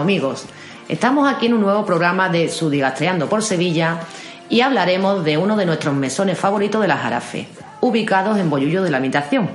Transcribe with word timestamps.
Amigos, 0.00 0.44
estamos 0.88 1.32
aquí 1.32 1.46
en 1.46 1.54
un 1.54 1.60
nuevo 1.60 1.84
programa 1.84 2.28
de 2.28 2.48
Sudigastreando 2.48 3.28
por 3.28 3.42
Sevilla 3.42 4.00
y 4.48 4.60
hablaremos 4.60 5.24
de 5.24 5.36
uno 5.36 5.56
de 5.56 5.66
nuestros 5.66 5.94
mesones 5.94 6.38
favoritos 6.38 6.80
de 6.80 6.88
la 6.88 6.96
Jarafe, 6.96 7.48
ubicados 7.80 8.38
en 8.38 8.50
Bollullo 8.50 8.82
de 8.82 8.90
la 8.90 8.98
Habitación. 8.98 9.48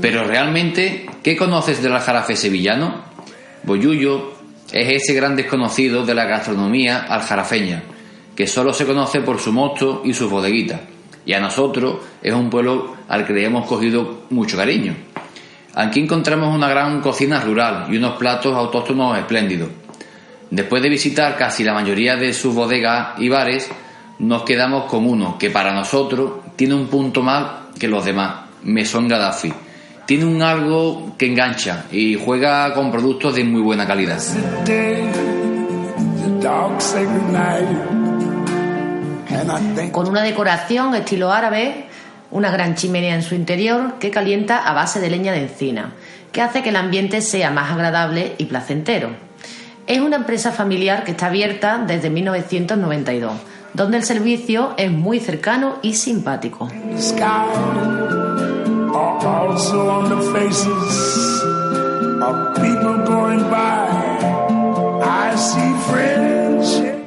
Pero 0.00 0.24
realmente, 0.24 1.06
¿qué 1.22 1.36
conoces 1.36 1.82
del 1.82 1.94
aljarafe 1.94 2.36
sevillano? 2.36 3.02
Boyullo 3.62 4.34
es 4.72 5.02
ese 5.02 5.14
gran 5.14 5.36
desconocido 5.36 6.04
de 6.04 6.14
la 6.14 6.24
gastronomía 6.24 7.06
aljarafeña, 7.08 7.82
que 8.36 8.46
solo 8.46 8.72
se 8.72 8.86
conoce 8.86 9.20
por 9.20 9.38
su 9.38 9.52
mosto 9.52 10.02
y 10.04 10.12
sus 10.14 10.30
bodeguitas, 10.30 10.80
y 11.28 11.34
a 11.34 11.40
nosotros 11.40 11.96
es 12.22 12.32
un 12.32 12.48
pueblo 12.48 12.96
al 13.06 13.26
que 13.26 13.34
le 13.34 13.44
hemos 13.44 13.66
cogido 13.66 14.22
mucho 14.30 14.56
cariño. 14.56 14.96
Aquí 15.74 16.00
encontramos 16.00 16.54
una 16.54 16.70
gran 16.70 17.02
cocina 17.02 17.38
rural 17.38 17.86
y 17.90 17.98
unos 17.98 18.16
platos 18.16 18.56
autóctonos 18.56 19.18
espléndidos. 19.18 19.68
Después 20.50 20.82
de 20.82 20.88
visitar 20.88 21.36
casi 21.36 21.64
la 21.64 21.74
mayoría 21.74 22.16
de 22.16 22.32
sus 22.32 22.54
bodegas 22.54 23.10
y 23.18 23.28
bares, 23.28 23.70
nos 24.20 24.42
quedamos 24.44 24.86
con 24.86 25.06
uno 25.06 25.36
que 25.38 25.50
para 25.50 25.74
nosotros 25.74 26.32
tiene 26.56 26.74
un 26.74 26.86
punto 26.86 27.22
más 27.22 27.74
que 27.78 27.88
los 27.88 28.06
demás, 28.06 28.46
Mesón 28.62 29.06
Gaddafi. 29.06 29.52
Tiene 30.06 30.24
un 30.24 30.40
algo 30.40 31.14
que 31.18 31.26
engancha 31.26 31.84
y 31.92 32.14
juega 32.14 32.72
con 32.72 32.90
productos 32.90 33.34
de 33.34 33.44
muy 33.44 33.60
buena 33.60 33.86
calidad. 33.86 34.18
Con 39.92 40.08
una 40.08 40.22
decoración 40.22 40.94
estilo 40.94 41.32
árabe, 41.32 41.86
una 42.30 42.50
gran 42.50 42.74
chimenea 42.74 43.14
en 43.14 43.22
su 43.22 43.34
interior 43.34 43.94
que 43.98 44.10
calienta 44.10 44.58
a 44.58 44.72
base 44.72 45.00
de 45.00 45.10
leña 45.10 45.32
de 45.32 45.42
encina, 45.42 45.92
que 46.32 46.42
hace 46.42 46.62
que 46.62 46.70
el 46.70 46.76
ambiente 46.76 47.20
sea 47.20 47.50
más 47.50 47.70
agradable 47.70 48.34
y 48.38 48.44
placentero. 48.46 49.10
Es 49.86 50.00
una 50.00 50.16
empresa 50.16 50.52
familiar 50.52 51.04
que 51.04 51.12
está 51.12 51.26
abierta 51.26 51.78
desde 51.78 52.10
1992, 52.10 53.32
donde 53.72 53.96
el 53.96 54.04
servicio 54.04 54.74
es 54.76 54.90
muy 54.90 55.20
cercano 55.20 55.78
y 55.82 55.94
simpático. 55.94 56.68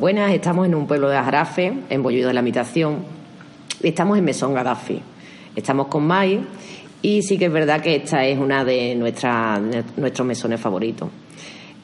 Buenas, 0.02 0.34
estamos 0.34 0.66
en 0.66 0.74
un 0.74 0.88
pueblo 0.88 1.10
de 1.10 1.16
Ajarafe, 1.18 1.74
en 1.88 2.02
Bollido 2.02 2.30
de 2.30 2.34
la 2.34 2.40
Habitación. 2.40 3.04
Estamos 3.84 4.18
en 4.18 4.24
Mesón 4.26 4.52
Gaddafi. 4.52 5.00
Estamos 5.56 5.90
con 5.90 6.08
Mai 6.08 6.44
y 7.04 7.22
sí 7.22 7.38
que 7.38 7.46
es 7.46 7.52
verdad 7.52 7.82
que 7.82 7.98
esta 7.98 8.26
es 8.26 8.40
una 8.40 8.66
de 8.66 8.96
nuestras, 8.96 9.62
nuestros 9.98 10.28
mesones 10.28 10.60
favoritos. 10.60 11.08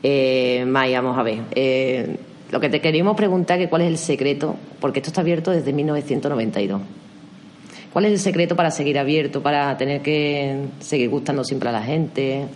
Eh, 0.01 0.65
Mai, 0.67 0.95
vamos 0.95 1.15
a 1.15 1.21
ver. 1.21 1.41
eh, 1.51 2.17
lo 2.49 2.59
que 2.59 2.69
te 2.69 2.81
queríamos 2.81 3.15
preguntar 3.15 3.61
es 3.61 3.69
cuál 3.69 3.83
es 3.83 3.87
el 3.89 3.99
secreto, 3.99 4.55
porque 4.79 4.97
esto 4.97 5.11
está 5.11 5.21
abierto 5.21 5.51
desde 5.51 5.71
1992. 5.71 6.81
¿Cuál 7.93 8.05
es 8.05 8.13
el 8.13 8.19
secreto 8.19 8.55
para 8.55 8.71
seguir 8.71 8.97
abierto, 8.97 9.43
para 9.43 9.77
tener 9.77 10.01
que 10.01 10.65
seguir 10.79 11.09
gustando 11.09 11.43
siempre 11.43 11.69
a 11.69 11.71
la 11.71 11.83
gente? 11.83 12.47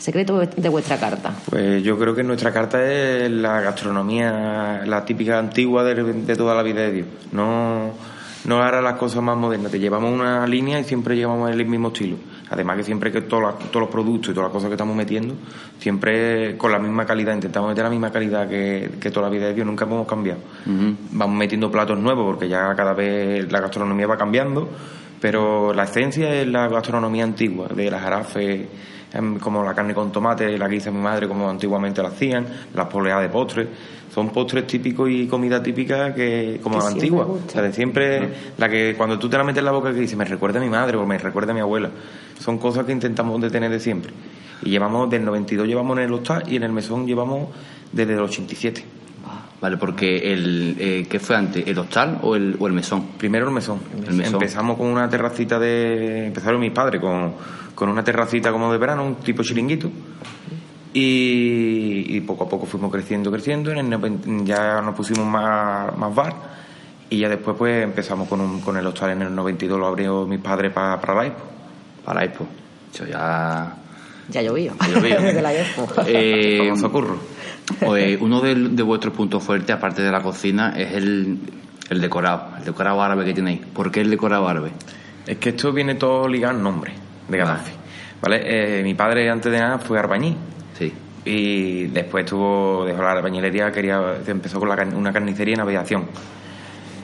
Secreto 0.00 0.38
de 0.38 0.68
vuestra 0.70 0.96
carta. 0.96 1.34
Pues 1.50 1.82
yo 1.82 1.98
creo 1.98 2.14
que 2.14 2.22
nuestra 2.22 2.50
carta 2.54 2.82
es 2.82 3.30
la 3.30 3.60
gastronomía, 3.60 4.80
la 4.86 5.04
típica 5.04 5.38
antigua 5.38 5.84
de, 5.84 5.94
de 6.02 6.36
toda 6.36 6.54
la 6.54 6.62
vida 6.62 6.80
de 6.80 6.92
Dios. 6.92 7.06
No, 7.32 7.90
no 8.46 8.62
ahora 8.62 8.80
las 8.80 8.94
cosas 8.94 9.22
más 9.22 9.36
modernas. 9.36 9.70
Te 9.70 9.78
llevamos 9.78 10.10
una 10.10 10.46
línea 10.46 10.80
y 10.80 10.84
siempre 10.84 11.16
llevamos 11.16 11.50
el 11.50 11.66
mismo 11.66 11.88
estilo. 11.88 12.16
Además 12.48 12.78
que 12.78 12.84
siempre 12.84 13.12
que 13.12 13.20
todos, 13.20 13.54
los 13.74 13.88
productos 13.90 14.30
y 14.30 14.34
todas 14.34 14.48
las 14.48 14.52
cosas 14.54 14.68
que 14.68 14.74
estamos 14.74 14.96
metiendo, 14.96 15.34
siempre 15.78 16.56
con 16.56 16.72
la 16.72 16.78
misma 16.78 17.04
calidad. 17.04 17.34
Intentamos 17.34 17.68
meter 17.68 17.84
la 17.84 17.90
misma 17.90 18.10
calidad 18.10 18.48
que, 18.48 18.92
que 18.98 19.10
toda 19.10 19.28
la 19.28 19.32
vida 19.32 19.48
de 19.48 19.54
Dios. 19.54 19.66
Nunca 19.66 19.84
hemos 19.84 20.08
cambiado. 20.08 20.40
Vamos 20.64 21.36
metiendo 21.36 21.70
platos 21.70 21.98
nuevos 21.98 22.24
porque 22.24 22.48
ya 22.48 22.74
cada 22.74 22.94
vez 22.94 23.52
la 23.52 23.60
gastronomía 23.60 24.06
va 24.06 24.16
cambiando. 24.16 24.66
Pero 25.20 25.74
la 25.74 25.84
esencia 25.84 26.32
es 26.32 26.48
la 26.48 26.66
gastronomía 26.68 27.24
antigua, 27.24 27.68
de 27.68 27.90
las 27.90 28.00
jarafes, 28.00 28.66
como 29.40 29.64
la 29.64 29.74
carne 29.74 29.94
con 29.94 30.12
tomate, 30.12 30.56
la 30.56 30.68
que 30.68 30.76
hizo 30.76 30.92
mi 30.92 31.00
madre, 31.00 31.26
como 31.26 31.48
antiguamente 31.48 32.02
la 32.02 32.08
hacían, 32.08 32.46
las 32.74 32.86
poleas 32.86 33.20
de 33.20 33.28
postres. 33.28 33.68
Son 34.14 34.30
postres 34.30 34.66
típicos 34.66 35.08
y 35.08 35.26
comida 35.26 35.62
típica 35.62 36.12
que, 36.14 36.58
como 36.62 36.78
Que 36.78 36.84
la 36.84 36.90
antigua. 36.90 37.26
O 37.26 37.40
sea, 37.48 37.62
de 37.62 37.72
siempre, 37.72 38.28
la 38.58 38.68
que 38.68 38.94
cuando 38.96 39.18
tú 39.18 39.28
te 39.28 39.36
la 39.36 39.44
metes 39.44 39.58
en 39.58 39.64
la 39.64 39.72
boca 39.72 39.92
que 39.92 40.00
dice, 40.00 40.16
me 40.16 40.24
recuerda 40.24 40.58
a 40.58 40.62
mi 40.62 40.68
madre 40.68 40.96
o 40.96 41.06
me 41.06 41.16
recuerda 41.18 41.52
a 41.52 41.54
mi 41.54 41.60
abuela. 41.60 41.90
Son 42.38 42.58
cosas 42.58 42.84
que 42.86 42.92
intentamos 42.92 43.40
detener 43.40 43.70
de 43.70 43.80
siempre. 43.80 44.12
Y 44.62 44.70
llevamos, 44.70 45.08
del 45.10 45.24
92 45.24 45.66
llevamos 45.66 45.96
en 45.98 46.04
el 46.04 46.12
hostal 46.12 46.42
y 46.46 46.56
en 46.56 46.64
el 46.64 46.72
mesón 46.72 47.06
llevamos 47.06 47.48
desde 47.92 48.14
el 48.14 48.20
87. 48.20 48.99
Vale, 49.60 49.76
porque 49.76 50.32
el, 50.32 50.76
eh, 50.78 51.06
¿qué 51.08 51.18
fue 51.20 51.36
antes? 51.36 51.66
¿El 51.66 51.78
hostal 51.78 52.18
o 52.22 52.34
el, 52.34 52.56
o 52.58 52.66
el 52.66 52.72
mesón? 52.72 53.08
Primero 53.18 53.46
el 53.48 53.52
mesón. 53.54 53.78
El 54.06 54.14
mesón. 54.14 54.34
Empezamos 54.34 54.76
con 54.78 54.86
una 54.86 55.08
terracita 55.08 55.58
de. 55.58 56.28
Empezaron 56.28 56.60
mis 56.60 56.72
padres 56.72 57.00
con, 57.00 57.34
con 57.74 57.88
una 57.90 58.02
terracita 58.02 58.50
como 58.52 58.72
de 58.72 58.78
verano, 58.78 59.04
un 59.04 59.16
tipo 59.16 59.42
chiringuito. 59.42 59.90
Y, 60.92 62.16
y 62.16 62.20
poco 62.22 62.44
a 62.44 62.48
poco 62.48 62.66
fuimos 62.66 62.90
creciendo, 62.90 63.30
creciendo. 63.30 63.70
En 63.70 63.78
el 63.78 63.88
noven- 63.90 64.44
ya 64.44 64.80
nos 64.80 64.94
pusimos 64.94 65.26
más, 65.26 65.96
más 65.96 66.14
bar. 66.14 66.34
Y 67.10 67.18
ya 67.18 67.28
después 67.28 67.56
pues 67.56 67.84
empezamos 67.84 68.28
con, 68.28 68.40
un, 68.40 68.60
con 68.60 68.76
el 68.76 68.86
hostal 68.86 69.10
en 69.10 69.22
el 69.22 69.34
92, 69.34 69.78
lo 69.78 69.86
abrió 69.86 70.26
mis 70.26 70.38
padres 70.40 70.72
para 70.72 71.00
para 71.00 71.14
la 71.14 71.26
Expo. 71.26 71.42
Para 72.04 72.24
Expo. 72.24 72.46
Eso 72.94 73.04
ya... 73.06 73.76
Ya 74.30 74.42
llovió. 74.42 74.72
ya. 74.78 75.20
De 75.32 75.42
la 75.42 75.52
Expo. 75.54 75.88
Eh, 76.06 76.72
Curro. 77.78 77.90
pues, 77.90 78.18
uno 78.20 78.40
de, 78.40 78.54
de 78.54 78.82
vuestros 78.82 79.14
puntos 79.14 79.42
fuertes, 79.42 79.70
aparte 79.74 80.02
de 80.02 80.10
la 80.10 80.22
cocina, 80.22 80.74
es 80.76 80.92
el, 80.94 81.38
el 81.88 82.00
decorado. 82.00 82.48
El 82.58 82.64
decorado 82.64 83.02
árabe 83.02 83.24
que 83.24 83.34
tenéis. 83.34 83.60
¿Por 83.72 83.90
qué 83.90 84.00
el 84.00 84.10
decorado 84.10 84.48
árabe? 84.48 84.70
Es 85.26 85.38
que 85.38 85.50
esto 85.50 85.72
viene 85.72 85.94
todo 85.94 86.26
ligado 86.28 86.56
al 86.56 86.62
nombre 86.62 86.92
de 87.28 87.36
Gaddafi. 87.38 87.72
¿Vale? 88.22 88.80
Eh, 88.80 88.82
mi 88.82 88.94
padre 88.94 89.30
antes 89.30 89.50
de 89.50 89.58
nada 89.58 89.78
fue 89.78 89.98
arbañí. 89.98 90.36
Sí. 90.78 90.92
y 91.24 91.86
después 91.88 92.24
tuvo 92.24 92.86
dejó 92.86 93.02
la 93.02 93.12
albañilería 93.12 93.70
quería 93.70 94.14
empezó 94.26 94.58
con 94.58 94.70
la 94.70 94.82
una 94.96 95.12
carnicería 95.12 95.52
en 95.54 95.60
aviación 95.60 96.06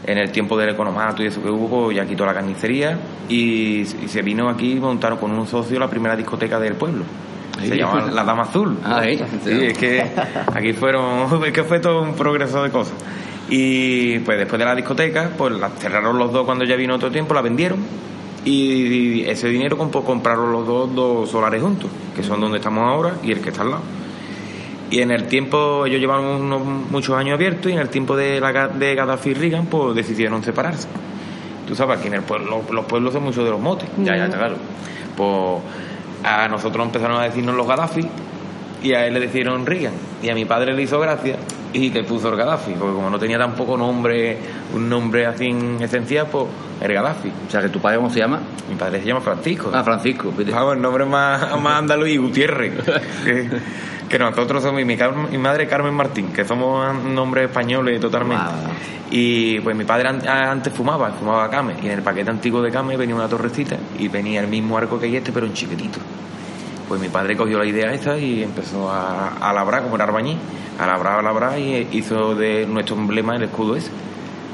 en 0.07 0.17
el 0.17 0.31
tiempo 0.31 0.57
del 0.57 0.71
economato 0.71 1.23
y 1.23 1.27
eso 1.27 1.43
que 1.43 1.51
hubo 1.51 1.93
ya 1.93 2.07
quitó 2.07 2.25
la 2.25 2.33
carnicería 2.33 2.97
y, 3.29 3.81
y 3.81 4.09
se 4.09 4.23
vino 4.23 4.49
aquí 4.49 4.73
y 4.73 4.81
montaron 4.81 5.19
con 5.19 5.31
un 5.33 5.47
socio 5.47 5.79
la 5.79 5.91
primera 5.91 6.17
discoteca 6.17 6.59
del 6.59 6.73
pueblo 6.75 7.05
se 7.61 7.69
Sí. 7.71 7.77
llama 7.79 8.07
La 8.13 8.25
Dama 8.25 8.43
Azul 8.45 8.79
Ah, 8.85 9.03
sí. 9.05 9.19
Sí, 9.45 9.51
es 9.67 9.79
que 9.79 10.05
aquí 10.55 10.73
fueron 10.73 11.43
es 11.45 11.53
que 11.53 11.65
fue 11.65 11.81
todo 11.81 12.03
un 12.03 12.15
progreso 12.15 12.63
de 12.63 12.71
cosas 12.71 12.95
y 13.49 14.19
pues 14.21 14.39
después 14.39 14.59
de 14.59 14.65
la 14.65 14.75
discoteca 14.75 15.31
pues 15.39 15.53
la 15.55 15.69
cerraron 15.71 16.19
los 16.19 16.33
dos 16.33 16.45
cuando 16.45 16.65
ya 16.65 16.75
vino 16.77 16.95
otro 16.97 17.11
tiempo 17.11 17.33
la 17.35 17.43
vendieron 17.43 17.79
y 18.45 19.23
ese 19.25 19.49
dinero 19.49 19.77
comp- 19.77 20.05
compraron 20.05 20.53
los 20.53 20.67
dos, 20.67 20.95
dos 20.95 21.31
solares 21.31 21.61
juntos, 21.63 21.91
que 22.15 22.23
son 22.23 22.41
donde 22.41 22.59
estamos 22.59 22.85
ahora 22.85 23.15
y 23.25 23.33
el 23.33 23.41
que 23.41 23.49
está 23.51 23.63
al 23.63 23.71
lado. 23.71 23.83
Y 24.89 25.01
en 25.01 25.11
el 25.11 25.25
tiempo, 25.27 25.85
ellos 25.85 25.99
llevaban 25.99 26.25
unos, 26.25 26.63
muchos 26.65 27.17
años 27.17 27.35
abiertos 27.35 27.73
y 27.73 27.75
en 27.75 27.81
el 27.81 27.89
tiempo 27.89 28.15
de, 28.17 28.39
la, 28.41 28.69
de 28.69 28.95
Gaddafi 28.95 29.31
y 29.31 29.35
Reagan, 29.35 29.67
pues 29.67 29.97
decidieron 29.97 30.45
separarse. 30.45 30.87
Tú 31.67 31.75
sabes, 31.75 31.99
aquí 31.99 32.07
en 32.07 32.15
el 32.15 32.23
pueblo, 32.23 32.63
los 32.71 32.85
pueblos 32.85 33.13
son 33.15 33.25
muchos 33.25 33.45
de 33.45 33.51
los 33.51 33.59
motes. 33.61 33.89
Ya, 33.99 34.17
ya, 34.17 34.29
claro. 34.29 34.55
Pues 35.17 35.63
a 36.27 36.49
nosotros 36.49 36.85
empezaron 36.85 37.21
a 37.21 37.23
decirnos 37.23 37.55
los 37.55 37.69
Gaddafi 37.69 38.05
y 38.83 38.93
a 38.95 39.07
él 39.07 39.15
le 39.15 39.21
decían 39.21 39.65
Reagan. 39.65 39.95
Y 40.23 40.29
a 40.29 40.35
mi 40.35 40.45
padre 40.45 40.75
le 40.75 40.83
hizo 40.83 40.99
gracia 40.99 41.37
y 41.73 41.91
le 41.91 42.03
puso 42.03 42.29
el 42.31 42.37
Gaddafi, 42.37 42.73
porque 42.73 42.95
como 42.95 43.09
no 43.09 43.19
tenía 43.19 43.39
tampoco 43.39 43.77
nombre, 43.77 44.37
un 44.75 44.89
nombre 44.89 45.27
así 45.27 45.47
en 45.47 45.81
esencial, 45.81 46.27
pues 46.27 46.47
el 46.81 46.93
Gaddafi. 46.93 47.29
O 47.47 47.51
sea, 47.51 47.63
que 47.63 47.69
tu 47.69 47.81
padre, 47.81 47.97
¿cómo 47.99 48.11
se 48.11 48.19
llama? 48.19 48.41
Mi 48.69 48.75
padre 48.77 49.01
se 49.01 49.07
llama 49.07 49.21
Francisco. 49.21 49.71
Ah, 49.75 49.83
Francisco. 49.85 50.33
Vamos, 50.51 50.75
el 50.77 50.83
nombre 50.83 51.05
más, 51.05 51.61
más 51.61 51.79
andaluz 51.79 52.09
y 52.09 52.17
Gutiérrez. 52.17 52.73
que, 53.25 53.49
que 54.09 54.19
nosotros 54.19 54.63
somos, 54.63 54.85
mi, 54.85 54.97
Carmen- 54.97 55.31
mi 55.31 55.39
madre 55.39 55.67
Carmen 55.67 55.95
Martín, 55.95 56.33
que 56.33 56.45
somos 56.45 56.95
nombres 57.05 57.49
españoles 57.49 58.01
totalmente. 58.01 58.45
Y 59.11 59.61
pues 59.61 59.77
mi 59.77 59.85
padre 59.85 60.09
an- 60.09 60.27
antes 60.29 60.73
fumaba, 60.73 61.11
fumaba 61.13 61.49
Came, 61.49 61.75
y 61.83 61.87
en 61.87 61.93
el 61.93 62.03
paquete 62.03 62.31
antiguo 62.31 62.61
de 62.61 62.71
Came 62.73 62.97
venía 62.97 63.15
una 63.15 63.29
torrecita 63.29 63.77
y 63.99 64.09
venía 64.09 64.41
el 64.41 64.49
mismo 64.49 64.77
arco 64.77 64.99
que 64.99 65.07
hay 65.07 65.17
este, 65.17 65.31
pero 65.33 65.47
en 65.47 65.53
chiquitito. 65.53 65.99
Pues 66.89 67.01
mi 67.01 67.09
padre 67.09 67.37
cogió 67.37 67.59
la 67.59 67.67
idea 67.67 67.93
esta 67.93 68.17
y 68.17 68.43
empezó 68.43 68.91
a, 68.91 69.29
a 69.41 69.53
labrar, 69.53 69.83
como 69.83 69.95
era 69.97 70.05
arbañí, 70.05 70.37
a 70.79 70.87
labrar, 70.87 71.19
a 71.19 71.23
labrar 71.23 71.59
y 71.59 71.89
hizo 71.93 72.35
de 72.35 72.67
nuestro 72.67 72.97
emblema 72.97 73.35
el 73.37 73.43
escudo 73.45 73.75
ese, 73.77 73.91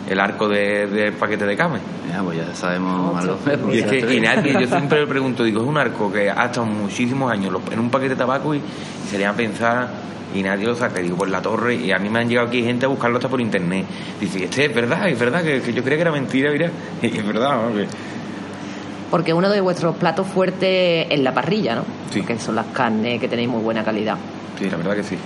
el 0.09 0.19
arco 0.21 0.49
de- 0.49 0.87
del 0.87 1.13
paquete 1.15 1.47
de 1.47 1.57
Came. 1.57 1.79
Ya, 2.11 2.23
pues 2.23 2.37
ya 2.39 2.55
sabemos 2.55 3.17
algo. 3.23 3.39
Y 3.73 3.79
es 3.79 3.87
que 3.87 4.15
y 4.17 4.21
nadie, 4.21 4.53
yo 4.53 4.67
siempre 4.67 5.01
le 5.01 5.07
pregunto, 5.07 5.45
digo, 5.45 5.63
es 5.63 5.67
un 5.69 5.79
arco 5.79 6.13
que 6.13 6.29
ha 6.31 6.45
estado 6.47 6.67
muchísimos 6.67 7.31
años 7.33 7.55
en 7.71 7.79
un 7.79 7.91
paquete 7.91 8.11
de 8.11 8.17
tabaco 8.17 8.55
y, 8.55 8.59
y 8.59 9.09
sería 9.11 9.31
a 9.31 9.33
pensar 9.35 9.89
y 10.35 10.43
nadie 10.43 10.67
lo 10.67 10.75
saca. 10.75 11.01
Y 11.01 11.05
digo, 11.05 11.17
pues 11.17 11.31
la 11.31 11.41
torre, 11.41 11.75
y 11.77 11.93
a 11.93 11.99
mí 11.99 12.09
me 12.09 12.19
han 12.21 12.29
llegado 12.29 12.49
aquí 12.49 12.63
gente 12.63 12.85
a 12.87 12.89
buscarlo 12.89 13.19
hasta 13.19 13.29
por 13.29 13.41
internet. 13.41 13.85
Dice, 14.21 14.45
este 14.45 14.65
es 14.67 14.75
verdad, 14.75 15.09
es 15.09 15.19
verdad, 15.19 15.43
que, 15.43 15.61
que 15.61 15.73
yo 15.73 15.83
creía 15.83 15.97
que 15.99 16.03
era 16.03 16.13
mentira, 16.13 16.51
mira. 16.51 16.71
Y 17.03 17.07
es 17.19 17.27
verdad, 17.27 17.69
¿no? 17.69 17.75
Que- 17.75 17.87
Porque 19.11 19.33
uno 19.35 19.51
de 19.51 19.61
vuestros 19.61 19.95
platos 19.97 20.27
fuertes 20.27 21.07
es 21.11 21.21
la 21.21 21.33
parrilla, 21.35 21.77
¿no? 21.77 21.85
Sí. 22.11 22.23
Que 22.23 22.39
son 22.39 22.57
las 22.57 22.67
carnes 22.67 23.21
que 23.21 23.29
tenéis 23.29 23.49
muy 23.49 23.63
buena 23.63 23.85
calidad. 23.85 24.17
Sí, 24.59 24.69
la 24.71 24.77
verdad 24.77 24.95
que 24.97 25.03
sí. 25.03 25.17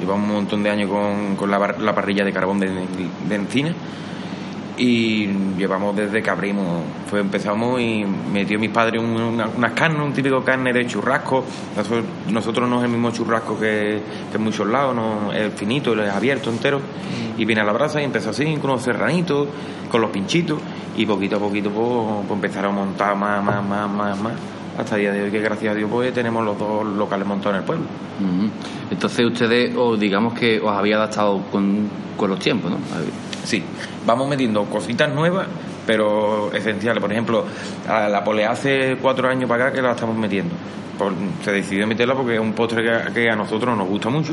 Llevamos 0.00 0.28
un 0.28 0.34
montón 0.36 0.62
de 0.62 0.70
años 0.70 0.90
con, 0.90 1.36
con 1.36 1.50
la, 1.50 1.58
bar- 1.58 1.80
la 1.80 1.94
parrilla 1.94 2.24
de 2.24 2.32
carbón 2.32 2.58
de, 2.60 2.68
de 2.70 3.34
encina 3.34 3.72
y 4.78 5.26
llevamos 5.56 5.96
desde 5.96 6.22
que 6.22 6.30
abrimos. 6.30 6.82
Fue, 7.08 7.20
empezamos 7.20 7.80
y 7.80 8.04
metió 8.32 8.58
mis 8.58 8.70
padres 8.70 9.02
un- 9.02 9.20
una- 9.20 9.48
unas 9.48 9.72
carnes, 9.72 10.02
un 10.02 10.12
típico 10.12 10.42
carne 10.44 10.72
de 10.72 10.86
churrasco. 10.86 11.44
Nosotros, 11.76 12.04
nosotros 12.30 12.68
no 12.68 12.78
es 12.78 12.84
el 12.84 12.90
mismo 12.90 13.10
churrasco 13.10 13.58
que, 13.58 14.00
que 14.30 14.36
en 14.36 14.42
muchos 14.42 14.66
lados, 14.66 14.94
no, 14.94 15.32
es 15.32 15.52
finito, 15.54 15.94
es 16.00 16.10
abierto 16.10 16.50
entero. 16.50 16.80
Y 17.38 17.44
viene 17.44 17.60
a 17.62 17.64
la 17.64 17.72
brasa 17.72 18.00
y 18.00 18.04
empezó 18.04 18.30
así, 18.30 18.56
con 18.56 18.70
los 18.70 18.82
serranitos, 18.82 19.48
con 19.90 20.00
los 20.00 20.10
pinchitos. 20.10 20.58
Y 20.96 21.04
poquito 21.06 21.36
a 21.36 21.38
poquito 21.38 21.70
pues, 21.70 22.26
pues 22.26 22.32
empezaron 22.36 22.72
a 22.72 22.74
montar 22.78 23.16
más, 23.16 23.42
más, 23.44 23.64
más, 23.64 23.90
más, 23.90 24.18
más. 24.20 24.32
Hasta 24.78 24.96
el 24.96 25.00
día 25.02 25.12
de 25.12 25.22
hoy, 25.22 25.30
que 25.30 25.40
gracias 25.40 25.72
a 25.72 25.74
Dios 25.74 25.88
pues 25.90 26.12
tenemos 26.12 26.44
los 26.44 26.58
dos 26.58 26.84
locales 26.84 27.26
montados 27.26 27.54
en 27.54 27.60
el 27.60 27.66
pueblo. 27.66 27.84
Ujú. 28.20 28.50
Entonces 28.90 29.24
ustedes, 29.26 29.74
o 29.76 29.96
digamos 29.96 30.34
que 30.34 30.60
os 30.60 30.70
había 30.70 30.96
adaptado 30.96 31.40
con, 31.50 31.88
con 32.16 32.28
los 32.30 32.38
tiempos, 32.38 32.70
¿no? 32.70 32.76
Sí, 33.46 33.62
vamos 34.04 34.28
metiendo 34.28 34.64
cositas 34.64 35.08
nuevas, 35.14 35.46
pero 35.86 36.52
esenciales. 36.52 37.00
Por 37.00 37.12
ejemplo, 37.12 37.44
la 37.86 38.24
polea 38.24 38.50
hace 38.50 38.96
cuatro 39.00 39.28
años 39.28 39.48
para 39.48 39.66
acá 39.66 39.72
que 39.76 39.82
la 39.82 39.92
estamos 39.92 40.16
metiendo. 40.16 40.52
Por- 40.98 41.12
se 41.44 41.52
decidió 41.52 41.86
meterla 41.86 42.14
porque 42.14 42.34
es 42.34 42.40
un 42.40 42.52
postre 42.54 42.82
que, 42.82 43.12
que 43.12 43.30
a 43.30 43.36
nosotros 43.36 43.76
nos 43.78 43.86
gusta 43.86 44.08
mucho. 44.08 44.32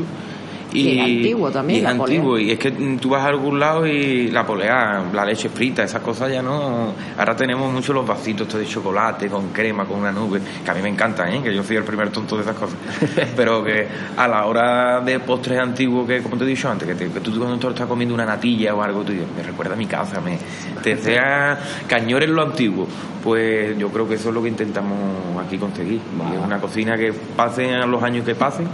Y 0.74 0.98
es 0.98 1.04
antiguo 1.04 1.50
también, 1.50 1.78
y 1.78 1.82
la 1.82 1.94
polea. 1.96 2.16
antiguo, 2.18 2.38
y 2.38 2.50
es 2.50 2.58
que 2.58 2.70
tú 3.00 3.10
vas 3.10 3.22
a 3.22 3.28
algún 3.28 3.60
lado 3.60 3.86
y 3.86 4.28
la 4.30 4.44
polea, 4.46 5.04
la 5.12 5.24
leche 5.24 5.48
frita, 5.48 5.82
esas 5.84 6.02
cosas 6.02 6.30
ya 6.32 6.42
no. 6.42 6.92
Ahora 7.16 7.36
tenemos 7.36 7.72
mucho 7.72 7.92
los 7.92 8.06
vasitos 8.06 8.52
de 8.54 8.66
chocolate, 8.66 9.28
con 9.28 9.48
crema, 9.50 9.84
con 9.84 10.00
una 10.00 10.10
nube, 10.12 10.40
que 10.64 10.70
a 10.70 10.74
mí 10.74 10.82
me 10.82 10.88
encantan, 10.88 11.32
¿eh? 11.32 11.40
que 11.42 11.54
yo 11.54 11.62
soy 11.62 11.76
el 11.76 11.84
primer 11.84 12.10
tonto 12.10 12.36
de 12.36 12.42
esas 12.42 12.56
cosas. 12.56 12.76
Pero 13.36 13.62
que 13.62 13.86
a 14.16 14.26
la 14.28 14.46
hora 14.46 15.00
de 15.00 15.20
postres 15.20 15.58
antiguos, 15.60 16.06
que 16.06 16.20
como 16.22 16.36
te 16.36 16.44
he 16.44 16.46
dicho 16.48 16.68
antes, 16.68 16.88
que, 16.88 16.94
te- 16.94 17.08
que 17.10 17.20
tú 17.20 17.30
cuando 17.38 17.56
tú 17.58 17.68
estás 17.68 17.86
comiendo 17.86 18.14
una 18.14 18.26
natilla 18.26 18.74
o 18.74 18.82
algo, 18.82 19.02
tú 19.02 19.12
dices, 19.12 19.26
me 19.36 19.42
recuerda 19.42 19.74
a 19.74 19.76
mi 19.76 19.86
casa, 19.86 20.20
me 20.20 20.38
te 20.82 20.96
sea 20.96 21.58
cañores 21.86 22.28
lo 22.28 22.42
antiguo. 22.42 22.86
Pues 23.22 23.78
yo 23.78 23.88
creo 23.88 24.06
que 24.06 24.16
eso 24.16 24.28
es 24.28 24.34
lo 24.34 24.42
que 24.42 24.48
intentamos 24.48 24.98
aquí 25.46 25.56
conseguir. 25.56 26.00
Y 26.30 26.34
es 26.36 26.44
una 26.44 26.60
cocina 26.60 26.96
que 26.98 27.12
pasen 27.12 27.90
los 27.90 28.02
años 28.02 28.24
que 28.26 28.34
pasen, 28.34 28.66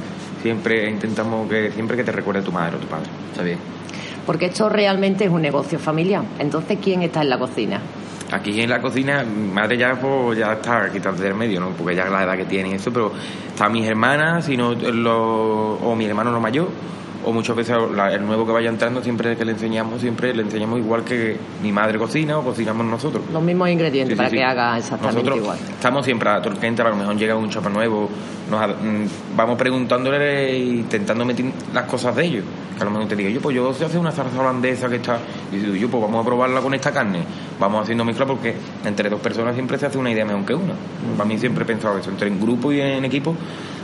siempre 0.43 0.89
intentamos 0.89 1.49
que 1.49 1.71
siempre 1.73 1.97
que 1.97 2.05
te 2.05 2.13
recuerde 2.13 2.43
tu 2.43 2.53
madre 2.53 2.77
o 2.77 2.79
tu 2.79 2.87
padre. 2.87 3.09
Está 3.31 3.43
bien. 3.43 3.59
Porque 4.27 4.47
esto 4.47 4.69
realmente 4.69 5.25
es 5.25 5.31
un 5.31 5.43
negocio 5.43 5.79
familiar. 5.79 6.23
Entonces, 6.39 6.79
¿quién 6.83 7.03
está 7.03 7.23
en 7.23 7.31
la 7.31 7.39
cocina? 7.39 7.81
Aquí 8.33 8.61
en 8.61 8.71
la 8.71 8.81
cocina, 8.81 9.25
mi 9.25 9.49
madre 9.49 9.77
ya 9.77 9.99
pues, 10.01 10.39
ya 10.39 10.53
está 10.53 10.89
quitando 10.93 11.21
del 11.23 11.35
medio, 11.35 11.59
¿no? 11.59 11.71
Porque 11.71 11.97
ya 11.97 12.05
la 12.09 12.23
edad 12.23 12.37
que 12.37 12.45
tiene 12.45 12.71
y 12.71 12.75
eso, 12.75 12.93
pero 12.93 13.13
están 13.49 13.73
mis 13.73 13.87
hermanas, 13.87 14.45
sino 14.45 14.73
los, 14.73 15.81
o 15.83 15.95
mi 15.97 16.05
hermano 16.05 16.31
no 16.31 16.39
mayor, 16.39 16.69
o 17.25 17.33
muchas 17.33 17.55
veces 17.57 17.77
la- 17.95 18.13
el 18.13 18.25
nuevo 18.27 18.47
que 18.47 18.53
vaya 18.53 18.69
entrando, 18.71 19.03
siempre 19.03 19.37
que 19.37 19.45
le 19.45 19.53
enseñamos, 19.53 20.01
siempre 20.01 20.35
le 20.35 20.43
enseñamos 20.43 20.79
igual 20.79 21.05
que 21.05 21.37
mi 21.63 21.73
madre 21.73 21.99
cocina 21.99 22.39
o 22.39 22.43
cocinamos 22.43 22.87
nosotros. 22.87 23.23
Los 23.33 23.43
mismos 23.43 23.69
ingredientes 23.69 24.15
Sí, 24.15 24.17
para 24.17 24.31
sí. 24.31 24.37
que 24.37 24.45
haga 24.45 24.79
exactamente 24.79 25.17
Nosotros 25.23 25.39
igual. 25.39 25.59
Estamos 25.71 26.05
siempre 26.05 26.29
a 26.31 26.41
entra, 26.63 26.87
a 26.87 26.91
lo 26.91 26.97
mejor 26.97 27.17
llega 27.17 27.37
un 27.37 27.51
chapa 27.51 27.69
nuevo, 27.69 28.09
nos, 28.51 28.69
mm, 28.69 29.37
vamos 29.37 29.57
preguntándole 29.59 30.51
e 30.51 30.59
intentando 30.59 31.25
meter 31.25 31.45
las 31.73 31.85
cosas 31.85 32.15
de 32.17 32.25
ellos. 32.25 32.45
Que 32.77 32.83
a 32.83 32.85
lo 32.85 32.91
mejor 32.93 33.09
te 33.09 33.17
digo, 33.17 33.29
yo, 33.31 33.41
pues 33.41 33.55
yo 33.57 33.73
sé 33.75 33.85
hacer 33.85 33.99
una 34.01 34.11
salsa 34.13 34.41
holandesa 34.41 34.89
que 34.89 34.97
está. 34.97 35.19
Y 35.53 35.57
digo, 35.57 35.75
yo, 35.75 35.89
pues 35.91 36.03
vamos 36.03 36.23
a 36.23 36.27
probarla 36.27 36.61
con 36.61 36.73
esta 36.75 36.91
carne. 36.93 37.21
Vamos 37.59 37.83
haciendo 37.83 38.05
mezcla 38.05 38.25
porque 38.27 38.55
entre 38.85 39.11
dos 39.11 39.21
personas 39.21 39.55
siempre 39.55 39.79
se 39.79 39.87
hace 39.87 39.99
una 39.99 40.11
idea 40.11 40.25
mejor 40.25 40.45
que 40.47 40.55
una. 40.55 40.73
Para 41.17 41.29
mí 41.29 41.39
siempre 41.39 41.65
he 41.65 41.67
pensado 41.67 41.99
eso, 41.99 42.11
entre 42.11 42.29
en 42.29 42.41
grupo 42.41 42.73
y 42.73 42.81
en 42.81 43.05
equipo 43.05 43.35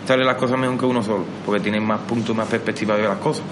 salen 0.06 0.26
las 0.26 0.36
cosas 0.36 0.58
mejor 0.58 0.78
que 0.78 0.86
uno 0.86 1.02
solo, 1.02 1.24
porque 1.44 1.60
tienen 1.60 1.84
más 1.84 2.00
puntos, 2.00 2.34
más 2.36 2.46
perspectiva 2.48 2.96
de 2.96 3.02
las 3.04 3.18
cosas. 3.18 3.44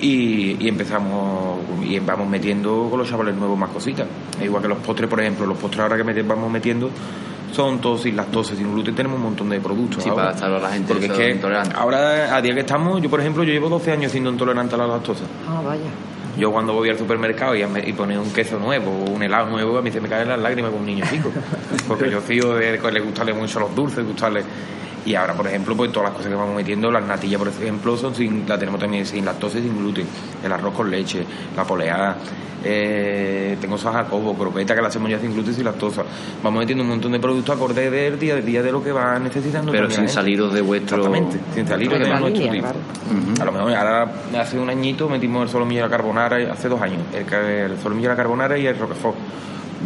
y, 0.00 0.56
y 0.64 0.68
empezamos 0.68 1.58
y 1.82 1.98
vamos 1.98 2.28
metiendo 2.28 2.88
con 2.90 2.98
los 2.98 3.08
chavales 3.08 3.34
nuevos 3.34 3.58
más 3.58 3.70
cositas. 3.70 4.06
Es 4.38 4.44
igual 4.46 4.62
que 4.62 4.68
los 4.68 4.78
postres, 4.78 5.08
por 5.08 5.20
ejemplo, 5.20 5.46
los 5.46 5.58
postres 5.58 5.80
ahora 5.82 5.96
que 6.02 6.22
vamos 6.22 6.50
metiendo 6.50 6.90
son 7.52 7.78
todos 7.80 8.02
sin 8.02 8.16
lactosa, 8.16 8.56
sin 8.56 8.72
gluten, 8.72 8.94
tenemos 8.96 9.16
un 9.18 9.24
montón 9.24 9.48
de 9.48 9.60
productos. 9.60 10.02
Sí, 10.02 10.08
ahora. 10.08 10.22
para 10.24 10.28
adaptarlo 10.30 10.56
a 10.56 10.60
la 10.60 10.70
gente 10.70 10.92
Porque 10.92 11.06
es 11.06 11.12
que 11.12 11.30
intolerante. 11.30 11.76
ahora, 11.78 12.34
a 12.36 12.42
día 12.42 12.52
que 12.54 12.60
estamos, 12.60 13.00
yo 13.00 13.08
por 13.08 13.20
ejemplo, 13.20 13.44
yo 13.44 13.52
llevo 13.52 13.68
12 13.68 13.92
años 13.92 14.10
siendo 14.10 14.30
intolerante 14.30 14.74
a 14.74 14.78
la 14.78 14.86
lactosa. 14.88 15.24
Ah, 15.48 15.60
vaya. 15.64 15.82
Yo 16.36 16.50
cuando 16.50 16.72
voy 16.72 16.88
al 16.90 16.98
supermercado 16.98 17.54
y, 17.54 17.62
a 17.62 17.68
me- 17.68 17.88
y 17.88 17.92
pone 17.92 18.18
un 18.18 18.32
queso 18.32 18.58
nuevo 18.58 18.90
o 18.90 19.10
un 19.12 19.22
helado 19.22 19.48
nuevo, 19.50 19.78
a 19.78 19.82
mí 19.82 19.92
se 19.92 20.00
me 20.00 20.08
caen 20.08 20.28
las 20.28 20.40
lágrimas 20.40 20.72
como 20.72 20.80
un 20.80 20.86
niño 20.86 21.04
chico. 21.08 21.30
Porque 21.86 22.10
yo 22.10 22.20
fío 22.20 22.54
de 22.54 22.76
que 22.80 22.90
le 22.90 22.98
gustarle 23.00 23.32
mucho 23.32 23.60
los 23.60 23.72
dulces, 23.72 24.04
gustarle... 24.04 24.42
Y 25.06 25.14
ahora, 25.14 25.34
por 25.34 25.46
ejemplo, 25.46 25.76
pues 25.76 25.92
todas 25.92 26.08
las 26.08 26.16
cosas 26.16 26.30
que 26.30 26.36
vamos 26.36 26.56
metiendo, 26.56 26.90
las 26.90 27.04
natillas, 27.04 27.38
por 27.38 27.48
ejemplo, 27.48 27.96
son 27.96 28.14
sin, 28.14 28.48
la 28.48 28.58
tenemos 28.58 28.80
también 28.80 29.04
sin 29.04 29.24
lactosa 29.24 29.58
y 29.58 29.62
sin 29.62 29.76
gluten. 29.76 30.06
El 30.42 30.52
arroz 30.52 30.74
con 30.74 30.90
leche, 30.90 31.24
la 31.54 31.64
poleada, 31.64 32.16
eh, 32.66 33.58
tengo 33.60 33.76
jacobo, 33.76 34.34
croqueta 34.34 34.74
que 34.74 34.80
la 34.80 34.88
hacemos 34.88 35.10
ya 35.10 35.18
sin 35.18 35.34
gluten 35.34 35.52
y 35.52 35.56
sin 35.56 35.64
lactosa. 35.64 36.02
Vamos 36.42 36.60
metiendo 36.60 36.82
un 36.82 36.90
montón 36.90 37.12
de 37.12 37.20
productos 37.20 37.54
acorde 37.54 37.90
del 37.90 38.18
día, 38.18 38.36
del 38.36 38.46
día 38.46 38.62
de 38.62 38.72
lo 38.72 38.82
que 38.82 38.92
va 38.92 39.18
necesitando. 39.18 39.70
Pero 39.70 39.88
sin 39.88 39.96
gente. 39.96 40.12
saliros 40.12 40.54
de 40.54 40.62
vuestro... 40.62 40.96
Exactamente, 40.96 41.38
sin 41.54 41.66
salir 41.66 41.90
de 41.90 41.98
nuestro 41.98 42.28
línea, 42.28 42.52
tipo. 42.52 42.64
claro. 42.64 42.78
A 43.40 43.44
lo 43.44 43.52
mejor 43.52 43.74
ahora 43.74 44.12
hace 44.40 44.58
un 44.58 44.70
añito 44.70 45.08
metimos 45.10 45.42
el 45.42 45.48
solomillo 45.50 45.84
a 45.84 45.88
la 45.88 45.96
carbonara, 45.96 46.36
hace 46.50 46.68
dos 46.68 46.80
años, 46.80 47.00
el, 47.12 47.30
el 47.34 47.78
solomillo 47.78 48.08
a 48.08 48.12
la 48.12 48.16
carbonara 48.16 48.56
y 48.56 48.66
el 48.66 48.78
roquefort. 48.78 49.16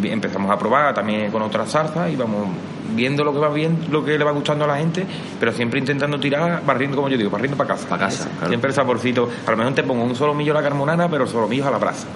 Empezamos 0.02 0.50
a 0.50 0.58
probar 0.58 0.94
también 0.94 1.30
con 1.30 1.42
otras 1.42 1.70
salsas 1.70 2.10
y 2.10 2.16
vamos 2.16 2.48
viendo 2.94 3.22
lo 3.24 3.32
que 3.32 3.38
va 3.38 3.48
bien, 3.50 3.78
lo 3.90 4.04
que 4.04 4.18
le 4.18 4.24
va 4.24 4.30
gustando 4.32 4.64
a 4.64 4.68
la 4.68 4.76
gente, 4.78 5.06
pero 5.38 5.52
siempre 5.52 5.78
intentando 5.78 6.18
tirar, 6.18 6.62
barriendo, 6.64 6.96
como 6.96 7.08
yo 7.08 7.16
digo, 7.18 7.30
barriendo 7.30 7.56
para 7.56 7.74
casa. 7.74 7.88
Pa' 7.88 7.98
casa, 7.98 8.28
claro. 8.30 8.48
Siempre 8.48 8.68
el 8.68 8.74
saborcito. 8.74 9.28
A 9.46 9.50
lo 9.50 9.56
mejor 9.56 9.74
te 9.74 9.82
pongo 9.82 10.04
un 10.04 10.14
solomillo 10.14 10.52
a 10.52 10.60
la 10.60 10.62
carbonara, 10.62 11.08
pero 11.08 11.24
el 11.24 11.30
solomillo 11.30 11.66
a 11.68 11.70
la 11.70 11.78
brasa. 11.78 12.06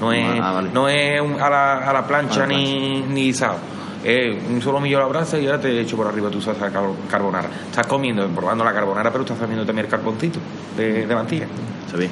No 0.00 0.12
es, 0.12 0.40
Ah, 0.42 0.52
vale. 0.52 0.70
no 0.72 0.88
es 0.88 1.20
un- 1.20 1.40
a, 1.40 1.48
la, 1.50 1.74
a 1.88 1.92
la 1.92 2.06
plancha 2.06 2.44
A 2.44 2.46
la 2.46 2.54
ni, 2.56 3.00
ni 3.02 3.22
guisado. 3.24 3.56
Es 4.02 4.36
un 4.50 4.60
solomillo 4.60 4.98
a 4.98 5.02
la 5.02 5.06
brasa 5.06 5.38
y 5.38 5.46
ahora 5.46 5.60
te 5.60 5.80
echo 5.80 5.96
por 5.96 6.06
arriba 6.06 6.28
tu 6.30 6.40
salsa 6.40 6.70
carbonara. 7.10 7.48
Estás 7.70 7.86
comiendo, 7.86 8.26
probando 8.28 8.64
la 8.64 8.72
carbonara, 8.74 9.10
pero 9.10 9.22
estás 9.24 9.38
comiendo 9.38 9.64
también 9.64 9.86
el 9.86 9.90
carboncito 9.90 10.38
de, 10.76 11.06
de 11.06 11.14
mantilla. 11.14 11.46
Está 11.86 11.96
bien. 11.96 12.10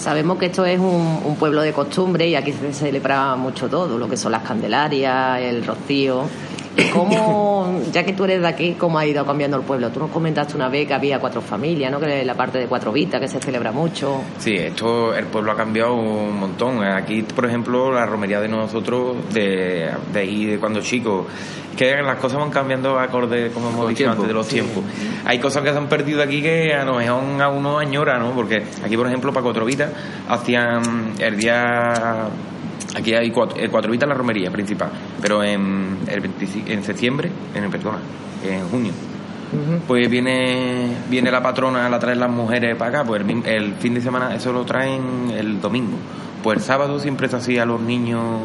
Sabemos 0.00 0.38
que 0.38 0.46
esto 0.46 0.64
es 0.64 0.78
un, 0.78 1.20
un 1.26 1.36
pueblo 1.36 1.60
de 1.60 1.74
costumbre 1.74 2.26
y 2.26 2.34
aquí 2.34 2.52
se 2.52 2.72
celebra 2.72 3.36
mucho 3.36 3.68
todo, 3.68 3.98
lo 3.98 4.08
que 4.08 4.16
son 4.16 4.32
las 4.32 4.42
candelarias, 4.42 5.40
el 5.42 5.62
rocío. 5.62 6.22
¿Cómo, 6.92 7.80
ya 7.92 8.04
que 8.04 8.12
tú 8.12 8.24
eres 8.24 8.40
de 8.40 8.48
aquí, 8.48 8.74
cómo 8.74 8.98
ha 8.98 9.06
ido 9.06 9.24
cambiando 9.24 9.56
el 9.56 9.62
pueblo? 9.62 9.90
Tú 9.90 10.00
nos 10.00 10.10
comentaste 10.10 10.56
una 10.56 10.68
vez 10.68 10.86
que 10.86 10.94
había 10.94 11.18
cuatro 11.18 11.40
familias, 11.40 11.90
¿no? 11.90 12.00
Que 12.00 12.24
la 12.24 12.34
parte 12.34 12.58
de 12.58 12.66
Cuatro 12.66 12.92
Vitas, 12.92 13.20
que 13.20 13.28
se 13.28 13.40
celebra 13.40 13.72
mucho. 13.72 14.22
Sí, 14.38 14.54
esto, 14.54 15.14
el 15.14 15.26
pueblo 15.26 15.52
ha 15.52 15.56
cambiado 15.56 15.94
un 15.94 16.38
montón. 16.38 16.82
Aquí, 16.82 17.22
por 17.22 17.46
ejemplo, 17.46 17.92
la 17.92 18.06
romería 18.06 18.40
de 18.40 18.48
nosotros, 18.48 19.16
de, 19.32 19.90
de 20.12 20.20
ahí, 20.20 20.46
de 20.46 20.58
cuando 20.58 20.80
chicos, 20.80 21.26
que 21.76 22.02
las 22.02 22.18
cosas 22.18 22.38
van 22.38 22.50
cambiando 22.50 22.98
acorde, 22.98 23.50
como 23.50 23.70
hemos 23.70 23.88
dicho 23.88 24.08
antes, 24.10 24.26
de 24.26 24.34
los 24.34 24.46
tiempos. 24.46 24.84
Hay 25.24 25.38
cosas 25.38 25.62
que 25.62 25.70
se 25.70 25.78
han 25.78 25.88
perdido 25.88 26.22
aquí 26.22 26.42
que 26.42 26.74
a 26.74 26.84
lo 26.84 26.96
mejor 26.96 27.22
a 27.40 27.48
uno 27.48 27.78
añora, 27.78 28.18
¿no? 28.18 28.32
Porque 28.32 28.64
aquí, 28.84 28.96
por 28.96 29.06
ejemplo, 29.06 29.32
para 29.32 29.44
Cuatro 29.44 29.64
Vitas, 29.64 29.90
hacían 30.28 31.14
el 31.18 31.36
día 31.36 32.28
Aquí 32.96 33.14
hay 33.14 33.30
cuatro, 33.30 33.58
el 33.58 33.70
cuatro 33.70 33.90
vitas 33.90 34.08
la 34.08 34.14
romería 34.14 34.50
principal, 34.50 34.90
pero 35.20 35.42
en, 35.42 35.98
el 36.08 36.30
en 36.66 36.82
septiembre, 36.84 37.30
en 37.54 37.64
el, 37.64 37.70
perdona, 37.70 37.98
en 38.44 38.68
junio, 38.68 38.92
pues 39.86 40.08
viene 40.10 40.96
viene 41.08 41.30
la 41.30 41.42
patrona, 41.42 41.88
la 41.88 41.98
traen 41.98 42.18
las 42.18 42.30
mujeres 42.30 42.76
para 42.76 43.00
acá, 43.00 43.04
pues 43.04 43.22
el, 43.22 43.46
el, 43.46 43.74
fin 43.74 43.94
de 43.94 44.00
semana 44.00 44.34
eso 44.34 44.52
lo 44.52 44.64
traen 44.64 45.30
el 45.30 45.60
domingo. 45.60 45.96
Pues 46.42 46.58
el 46.58 46.64
sábado 46.64 46.98
siempre 46.98 47.28
se 47.28 47.36
hacía 47.36 47.62
a 47.62 47.66
los 47.66 47.80
niños 47.80 48.40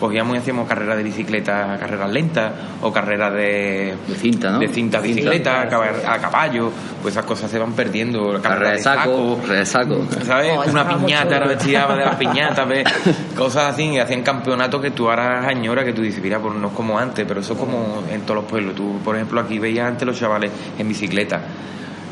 cogíamos 0.00 0.34
y 0.34 0.38
hacíamos 0.38 0.66
carreras 0.66 0.96
de 0.96 1.02
bicicleta, 1.04 1.76
carreras 1.78 2.10
lentas 2.10 2.52
o 2.82 2.90
carreras 2.90 3.32
de, 3.34 3.94
de 4.08 4.14
cinta, 4.16 4.50
¿no? 4.50 4.58
De 4.58 4.68
cinta 4.68 4.98
bicicleta, 4.98 5.62
a, 5.62 6.18
caballo, 6.18 6.72
pues 7.02 7.14
esas 7.14 7.26
cosas 7.26 7.50
se 7.50 7.58
van 7.58 7.74
perdiendo. 7.74 8.40
Carreras 8.42 8.78
de 8.78 8.82
saco, 8.82 9.38
de 9.48 9.66
saco, 9.66 10.06
¿sabes? 10.24 10.52
Una 10.66 10.88
piñata, 10.88 11.34
ahora 11.34 11.46
vestíamos 11.46 11.98
de 11.98 12.04
la 12.04 12.18
piñata, 12.18 12.64
¿ves? 12.64 12.84
cosas 13.36 13.74
así, 13.74 13.84
y 13.84 13.98
hacían 13.98 14.22
campeonatos 14.22 14.80
que 14.80 14.90
tú 14.90 15.08
ahora 15.08 15.46
añora 15.46 15.84
que 15.84 15.92
tú 15.92 16.02
dices, 16.02 16.22
mira, 16.22 16.40
pues 16.40 16.54
no 16.54 16.68
es 16.68 16.74
como 16.74 16.98
antes, 16.98 17.24
pero 17.28 17.40
eso 17.40 17.52
es 17.52 17.58
como 17.58 18.02
en 18.10 18.22
todos 18.22 18.36
los 18.36 18.44
pueblos. 18.46 18.74
Tú, 18.74 18.98
por 19.04 19.14
ejemplo, 19.14 19.40
aquí 19.40 19.58
veías 19.58 19.86
antes 19.86 20.06
los 20.06 20.18
chavales 20.18 20.50
en 20.78 20.88
bicicleta 20.88 21.40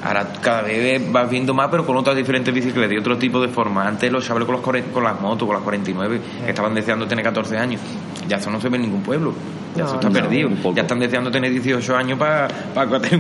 Ahora 0.02 0.26
cada 0.40 0.62
vez 0.62 1.10
vas 1.10 1.28
viendo 1.28 1.54
más, 1.54 1.68
pero 1.70 1.84
con 1.84 1.96
otras 1.96 2.16
diferentes 2.16 2.52
bicicletas 2.54 2.92
y 2.92 2.98
otro 2.98 3.18
tipo 3.18 3.40
de 3.40 3.48
forma. 3.48 3.86
Antes 3.86 4.10
los 4.12 4.24
chavales 4.24 4.46
con, 4.46 4.56
los, 4.56 4.84
con 4.92 5.04
las 5.04 5.20
motos, 5.20 5.46
con 5.46 5.54
las 5.54 5.62
49, 5.62 6.20
que 6.44 6.50
estaban 6.50 6.74
deseando 6.74 7.06
tener 7.06 7.24
14 7.24 7.56
años, 7.56 7.80
ya 8.28 8.36
eso 8.36 8.50
no 8.50 8.60
se 8.60 8.68
ve 8.68 8.76
en 8.76 8.82
ningún 8.82 9.02
pueblo. 9.02 9.32
Ya 9.74 9.84
eso 9.84 9.94
está 9.94 10.10
perdido. 10.10 10.50
Ya 10.74 10.82
están 10.82 10.98
deseando 10.98 11.30
tener 11.30 11.50
18 11.50 11.96
años 11.96 12.18
para 12.18 12.48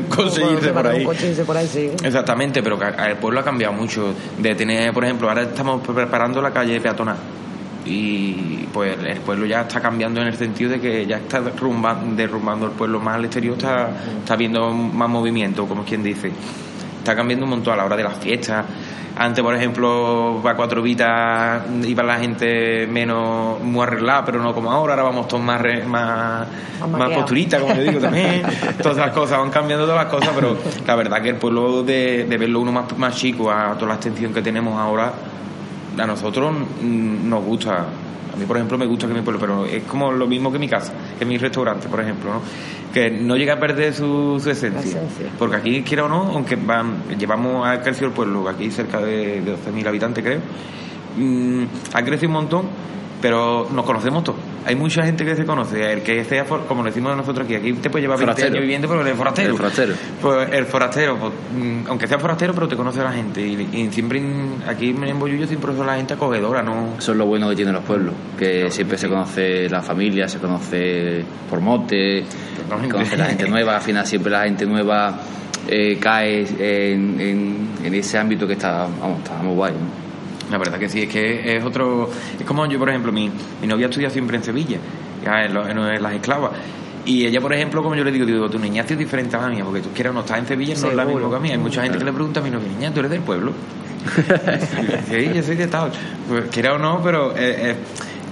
conseguirse 0.08 0.70
por 0.70 0.86
ahí. 0.86 1.06
por 1.46 1.56
ahí 1.56 1.66
sí. 1.66 1.90
Exactamente, 2.02 2.62
pero 2.62 2.78
el 2.82 3.16
pueblo 3.16 3.40
ha 3.40 3.44
cambiado 3.44 3.74
mucho. 3.74 4.14
De 4.38 4.54
tener, 4.54 4.92
por 4.92 5.04
ejemplo, 5.04 5.28
ahora 5.28 5.42
estamos 5.42 5.86
preparando 5.86 6.40
la 6.40 6.52
calle 6.52 6.80
peatonal 6.80 7.16
y 7.84 8.66
pues 8.72 8.98
el 9.02 9.20
pueblo 9.20 9.46
ya 9.46 9.62
está 9.62 9.80
cambiando 9.80 10.20
en 10.20 10.28
el 10.28 10.36
sentido 10.36 10.70
de 10.70 10.80
que 10.80 11.06
ya 11.06 11.16
está 11.16 11.40
derrumbando, 11.40 12.66
el 12.66 12.72
pueblo 12.72 13.00
más 13.00 13.16
al 13.16 13.24
exterior, 13.24 13.56
está, 13.56 13.90
está 14.20 14.36
viendo 14.36 14.70
más 14.72 15.08
movimiento, 15.08 15.66
como 15.66 15.84
quien 15.84 16.02
dice 16.02 16.30
está 16.98 17.14
cambiando 17.16 17.44
un 17.44 17.50
montón 17.50 17.74
a 17.74 17.76
la 17.76 17.84
hora 17.84 17.96
de 17.96 18.04
las 18.04 18.18
fiestas. 18.18 18.64
Antes, 19.16 19.42
por 19.42 19.52
ejemplo, 19.52 20.38
para 20.44 20.54
cuatro 20.54 20.80
vitas 20.80 21.62
iba 21.84 22.02
la 22.04 22.18
gente 22.18 22.86
menos 22.86 23.60
muy 23.60 23.82
arreglada, 23.82 24.24
pero 24.24 24.40
no 24.40 24.54
como 24.54 24.70
ahora. 24.70 24.92
Ahora 24.92 25.02
vamos 25.04 25.26
todos 25.26 25.42
más, 25.42 25.60
más, 25.86 26.46
más, 26.88 27.10
posturitas, 27.10 27.60
como 27.60 27.74
yo 27.74 27.82
digo 27.82 28.00
también. 28.00 28.42
todas 28.82 28.98
las 28.98 29.10
cosas 29.10 29.40
van 29.40 29.50
cambiando 29.50 29.86
todas 29.86 30.04
las 30.04 30.12
cosas, 30.12 30.30
pero 30.36 30.56
la 30.86 30.94
verdad 30.94 31.20
que 31.20 31.30
el 31.30 31.36
pueblo 31.36 31.82
de, 31.82 32.26
de 32.26 32.38
verlo 32.38 32.60
uno 32.60 32.70
más, 32.70 32.96
más 32.96 33.16
chico 33.16 33.50
a 33.50 33.74
toda 33.74 33.88
la 33.88 33.94
extensión 33.94 34.32
que 34.32 34.40
tenemos 34.40 34.78
ahora, 34.78 35.12
a 35.98 36.06
nosotros 36.06 36.54
nos 36.80 37.44
gusta 37.44 37.72
a 37.72 38.07
mí, 38.38 38.46
por 38.46 38.56
ejemplo, 38.56 38.78
me 38.78 38.86
gusta 38.86 39.06
que 39.06 39.14
mi 39.14 39.22
pueblo, 39.22 39.40
pero 39.40 39.66
es 39.66 39.82
como 39.84 40.12
lo 40.12 40.26
mismo 40.26 40.52
que 40.52 40.58
mi 40.58 40.68
casa, 40.68 40.92
que 41.18 41.24
mi 41.24 41.38
restaurante, 41.38 41.88
por 41.88 42.00
ejemplo, 42.00 42.34
¿no? 42.34 42.42
que 42.92 43.10
no 43.10 43.36
llega 43.36 43.54
a 43.54 43.60
perder 43.60 43.94
su, 43.94 44.40
su 44.42 44.50
esencia. 44.50 45.00
Porque 45.38 45.56
aquí, 45.56 45.82
quiera 45.82 46.04
o 46.04 46.08
no, 46.08 46.22
aunque 46.32 46.56
van, 46.56 47.02
llevamos, 47.18 47.66
ha 47.66 47.80
crecido 47.80 48.08
el 48.08 48.12
pueblo, 48.12 48.48
aquí 48.48 48.70
cerca 48.70 49.00
de, 49.00 49.40
de 49.40 49.54
12.000 49.54 49.86
habitantes, 49.86 50.24
creo, 50.24 50.40
mm, 51.16 51.64
ha 51.92 52.02
crecido 52.02 52.28
un 52.28 52.34
montón, 52.34 52.66
pero 53.20 53.68
nos 53.72 53.84
conocemos 53.84 54.24
todos. 54.24 54.38
Hay 54.64 54.76
mucha 54.76 55.02
gente 55.04 55.24
que 55.24 55.34
se 55.34 55.44
conoce. 55.44 55.92
El 55.92 56.02
que 56.02 56.24
sea, 56.24 56.44
como 56.44 56.84
decimos 56.84 57.16
nosotros 57.16 57.46
aquí, 57.46 57.54
aquí 57.54 57.72
te 57.74 57.90
puede 57.90 58.02
llevar 58.02 58.18
20 58.18 58.44
años 58.44 58.60
viviendo, 58.60 58.88
pero 58.88 59.06
el 59.06 59.14
forastero. 59.14 59.50
El 59.50 59.56
forastero. 59.56 59.94
Pues 60.20 60.52
el 60.52 60.66
forastero, 60.66 61.16
pues, 61.18 61.32
mm, 61.56 61.86
aunque 61.88 62.06
sea 62.06 62.18
forastero, 62.18 62.54
pero 62.54 62.68
te 62.68 62.76
conoce 62.76 63.02
la 63.02 63.12
gente. 63.12 63.40
Y, 63.40 63.88
siempre 63.90 64.22
aquí 64.66 64.90
en 64.90 65.18
Boyullo 65.18 65.46
siempre 65.46 65.74
son 65.74 65.86
la 65.86 65.96
gente 65.96 66.14
acogedora, 66.14 66.62
¿no? 66.62 66.96
Eso 66.98 67.12
es 67.12 67.18
lo 67.18 67.26
bueno 67.26 67.48
que 67.48 67.56
tienen 67.56 67.74
los 67.74 67.84
pueblos, 67.84 68.14
que 68.38 68.70
siempre 68.70 68.98
se 68.98 69.08
conoce 69.08 69.68
la 69.68 69.82
familia, 69.82 70.28
se 70.28 70.38
conoce 70.38 71.24
por 71.48 71.60
mote, 71.60 72.24
se 72.24 72.88
conoce 72.88 73.16
la 73.16 73.26
gente 73.26 73.48
nueva, 73.48 73.76
al 73.76 73.82
final 73.82 74.06
siempre 74.06 74.30
la 74.30 74.44
gente 74.44 74.66
nueva 74.66 75.18
eh, 75.66 75.98
cae 76.00 76.46
en, 76.58 77.20
en, 77.20 77.94
ese 77.94 78.18
ámbito 78.18 78.46
que 78.46 78.52
está, 78.54 78.86
vamos, 79.00 79.18
está 79.18 79.34
muy 79.42 79.54
guay, 79.54 79.72
la 80.50 80.58
verdad 80.58 80.78
que 80.78 80.88
sí, 80.88 81.02
es 81.02 81.08
que 81.08 81.56
es 81.56 81.64
otro. 81.64 82.10
Es 82.38 82.44
como 82.46 82.66
yo, 82.66 82.78
por 82.78 82.88
ejemplo, 82.88 83.12
mi, 83.12 83.30
mi 83.60 83.66
novia 83.66 83.86
estudia 83.86 84.10
siempre 84.10 84.36
en 84.36 84.44
Sevilla, 84.44 84.78
ya 85.24 85.44
en, 85.44 86.02
las 86.02 86.12
esclavas. 86.14 86.52
Y 87.04 87.24
ella, 87.26 87.40
por 87.40 87.52
ejemplo, 87.52 87.82
como 87.82 87.94
yo 87.94 88.04
le 88.04 88.12
digo, 88.12 88.26
digo, 88.26 88.50
tu 88.50 88.58
niña 88.58 88.84
es 88.86 88.98
diferente 88.98 89.36
a 89.36 89.42
la 89.42 89.48
mía, 89.48 89.64
porque 89.64 89.80
tú 89.80 89.90
quieras 89.94 90.12
no 90.12 90.20
estás 90.20 90.38
en 90.38 90.46
Sevilla, 90.46 90.74
no 90.80 90.90
es 90.90 90.94
la 90.94 91.04
misma 91.04 91.30
que 91.30 91.36
a 91.36 91.38
mí. 91.38 91.50
Hay 91.50 91.58
mucha 91.58 91.82
gente 91.82 91.98
que 91.98 92.04
le 92.04 92.12
pregunta 92.12 92.40
a 92.40 92.42
mi 92.42 92.50
novia, 92.50 92.68
niña, 92.68 92.92
tú 92.92 93.00
eres 93.00 93.10
del 93.10 93.22
pueblo. 93.22 93.52
sí, 95.08 95.30
yo 95.34 95.42
soy 95.42 95.56
de 95.56 95.66
tal. 95.66 95.90
Pues 96.28 96.44
quiera 96.50 96.74
o 96.74 96.78
no, 96.78 97.00
pero 97.02 97.32
eh, 97.32 97.70
eh, 97.70 97.76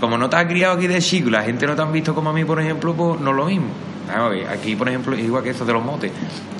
como 0.00 0.18
no 0.18 0.28
te 0.28 0.36
has 0.36 0.46
criado 0.46 0.74
aquí 0.74 0.86
de 0.86 1.00
chico, 1.00 1.30
la 1.30 1.42
gente 1.42 1.66
no 1.66 1.74
te 1.74 1.82
ha 1.82 1.84
visto 1.86 2.14
como 2.14 2.30
a 2.30 2.32
mí, 2.32 2.44
por 2.44 2.60
ejemplo, 2.60 2.94
pues 2.94 3.20
no 3.20 3.30
es 3.30 3.36
lo 3.36 3.46
mismo. 3.46 3.68
Aquí, 4.50 4.76
por 4.76 4.88
ejemplo, 4.88 5.16
igual 5.18 5.42
que 5.42 5.50
eso 5.50 5.64
de 5.64 5.72
los 5.72 5.84
motes. 5.84 6.12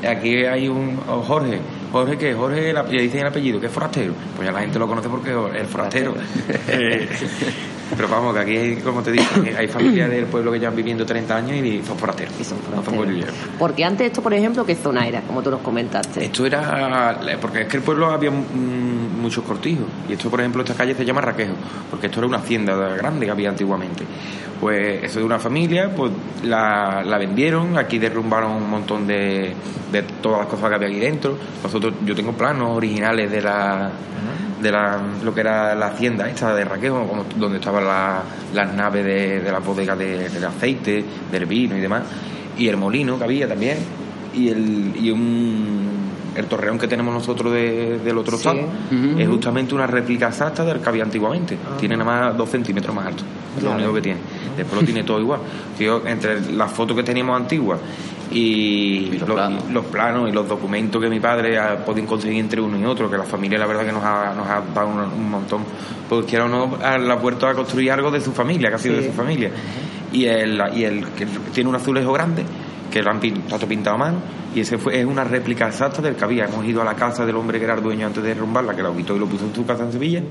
Aquí 0.07 0.45
hay 0.45 0.69
un 0.69 0.97
Jorge. 0.97 1.61
Jorge 1.93 2.17
que 2.17 2.35
Jorge 2.35 2.73
le 2.73 3.03
dicen 3.03 3.21
el 3.21 3.27
apellido, 3.27 3.61
que 3.61 3.67
es 3.67 3.73
forastero. 3.73 4.13
Pues 4.35 4.47
ya 4.47 4.53
la 4.53 4.61
gente 4.61 4.79
lo 4.79 4.87
conoce 4.87 5.09
porque 5.09 5.35
es 5.59 5.69
forastero. 5.69 6.15
Eh, 6.69 7.09
pero 7.95 8.09
vamos, 8.09 8.35
que 8.35 8.41
aquí, 8.41 8.83
como 8.83 9.03
te 9.03 9.13
digo, 9.13 9.25
hay 9.57 9.69
familias 9.69 10.11
del 10.11 10.25
pueblo 10.27 10.51
que 10.51 10.59
llevan 10.59 10.75
viviendo 10.75 11.07
30 11.07 11.37
años 11.37 11.65
y 11.65 11.83
son 11.85 11.97
forasteros. 11.97 12.35
Y 12.41 12.45
son 12.45 12.59
forasteros. 12.59 13.35
porque 13.59 13.85
antes 13.85 14.09
esto, 14.09 14.23
por 14.23 14.35
ejemplo, 14.35 14.65
¿qué 14.67 14.75
zona 14.75 15.07
era? 15.07 15.21
Como 15.23 15.43
tú 15.43 15.51
nos 15.51 15.61
comentaste. 15.61 16.25
Esto 16.25 16.47
era... 16.47 17.19
Porque 17.41 17.63
es 17.63 17.69
que 17.69 17.77
el 17.77 17.83
pueblo 17.83 18.11
había 18.11 18.31
muchos 18.31 19.45
cortijos. 19.45 19.87
Y 20.09 20.15
esto, 20.15 20.31
por 20.31 20.41
ejemplo, 20.41 20.63
esta 20.63 20.75
calle 20.75 20.95
se 20.95 21.05
llama 21.05 21.21
Raquejo. 21.21 21.55
Porque 21.91 22.07
esto 22.07 22.21
era 22.21 22.27
una 22.27 22.39
hacienda 22.39 22.75
grande 22.97 23.27
que 23.27 23.33
había 23.33 23.51
antiguamente. 23.51 24.05
Pues 24.61 25.05
eso 25.05 25.21
de 25.21 25.25
una 25.25 25.39
familia, 25.39 25.91
pues 25.95 26.11
la, 26.43 27.05
la 27.05 27.19
vendieron. 27.19 27.79
Aquí 27.79 27.99
derrumbaron 27.99 28.53
un 28.53 28.69
montón 28.69 29.07
de, 29.07 29.55
de 29.93 30.03
todas 30.23 30.41
las 30.41 30.49
cosas 30.49 30.71
que 30.71 30.75
había 30.75 30.89
aquí 30.89 30.99
dentro. 30.99 31.39
Nosotros, 31.63 31.95
yo 32.05 32.15
tengo 32.15 32.33
planos 32.33 32.77
originales 32.77 33.31
de 33.31 33.43
la 33.43 33.91
de 34.61 34.73
la, 34.73 35.01
lo 35.23 35.35
que 35.35 35.41
era 35.41 35.75
la 35.75 35.89
hacienda 35.89 36.29
esta 36.29 36.55
de 36.55 36.65
Raquejo, 36.65 37.25
donde 37.37 37.59
estaban 37.59 37.85
las 38.55 38.75
naves 38.75 39.05
de, 39.05 39.41
de 39.41 39.53
la 39.53 39.59
bodega 39.59 39.95
de, 39.97 40.29
del 40.29 40.45
aceite, 40.45 41.05
del 41.31 41.47
vino 41.47 41.77
y 41.77 41.81
demás, 41.81 42.03
y 42.57 42.69
el 42.69 42.77
molino 42.77 43.19
que 43.19 43.25
había 43.25 43.49
también, 43.49 43.79
y, 44.35 44.49
el, 44.49 44.93
y 44.97 45.11
un, 45.11 45.87
el 46.37 46.47
torreón 46.47 46.79
que 46.79 46.89
tenemos 46.89 47.13
nosotros 47.13 47.53
del 47.53 48.19
otro 48.19 48.37
estado 48.37 48.61
es 49.19 49.29
justamente 49.29 49.75
una 49.75 49.87
réplica 49.87 50.29
exacta 50.29 50.65
del 50.65 50.81
que 50.81 50.89
había 50.89 51.05
antiguamente. 51.05 51.57
Ah. 51.65 51.77
Tiene 51.79 51.97
nada 51.97 52.11
más 52.11 52.37
dos 52.37 52.51
centímetros 52.51 52.95
más 52.95 53.07
alto, 53.07 53.25
es 53.57 53.63
lo 53.63 53.73
único 53.73 53.95
que 53.95 54.03
tiene. 54.03 54.21
Después 54.57 54.81
lo 54.81 54.87
tiene 54.87 55.05
todo 55.05 55.21
igual. 55.21 55.41
entre 56.07 56.53
las 56.53 56.71
fotos 56.73 56.97
que 56.97 57.03
teníamos 57.03 57.37
antiguas 57.37 57.79
y, 58.37 59.19
los, 59.19 59.87
planos. 59.87 60.29
y 60.29 60.33
los 60.33 60.47
documentos 60.47 61.01
que 61.01 61.09
mi 61.09 61.21
padre 61.21 61.59
ha 61.59 61.83
podido 61.83 62.07
conseguir 62.07 62.39
entre 62.39 62.61
uno 62.61 62.79
y 62.79 62.85
otro, 62.85 63.11
que 63.11 63.17
la 63.17 63.25
familia 63.25 63.59
la 63.59 63.67
verdad 63.67 63.87
que 63.87 63.93
nos 63.93 64.05
ha, 64.05 64.35
nos 64.35 64.47
ha 64.47 64.63
dado 64.75 64.89
un, 64.89 65.31
montón, 65.31 65.65
porque 66.07 66.27
quiera 66.27 66.45
o 66.45 66.49
no, 66.49 66.77
la 66.79 67.15
ha 67.15 67.19
puerto 67.19 67.47
a 67.47 67.55
construir 67.55 67.91
algo 67.93 68.11
de 68.11 68.21
su 68.21 68.33
familia, 68.33 68.69
que 68.69 68.75
ha 68.75 68.79
sido 68.79 68.97
de 68.97 69.07
su 69.07 69.13
familia. 69.13 69.51
Y 70.13 70.27
el, 70.27 70.61
y 70.75 70.85
el 70.85 71.07
que 71.09 71.27
tiene 71.55 71.71
un 71.71 71.77
azulejo 71.77 72.13
grande, 72.13 72.45
que 72.91 73.03
lo 73.03 73.11
han 73.11 73.21
pintado, 73.21 73.67
pintado 73.67 73.97
a 73.97 73.99
mano, 73.99 74.19
y 74.55 74.61
ese 74.61 74.77
fue, 74.77 75.01
es 75.01 75.07
una 75.07 75.25
réplica 75.25 75.69
exacta 75.69 76.03
del 76.03 76.15
que 76.15 76.25
había. 76.25 76.45
Hemos 76.45 76.65
ido 76.67 76.83
a 76.83 76.85
la 76.85 76.95
casa 76.95 77.25
del 77.25 77.37
hombre 77.37 77.59
que 77.59 77.65
era 77.65 77.75
el 77.75 77.83
dueño 77.83 78.07
antes 78.07 78.23
de 78.23 78.35
derrumbarla, 78.35 78.77
que 78.77 78.83
la 78.83 78.93
quitó 78.93 79.17
y 79.17 79.19
lo 79.19 79.27
puso 79.27 79.47
en 79.47 79.55
su 79.55 79.65
casa 79.65 79.85
en 79.85 79.93
Sevilla. 79.93 80.23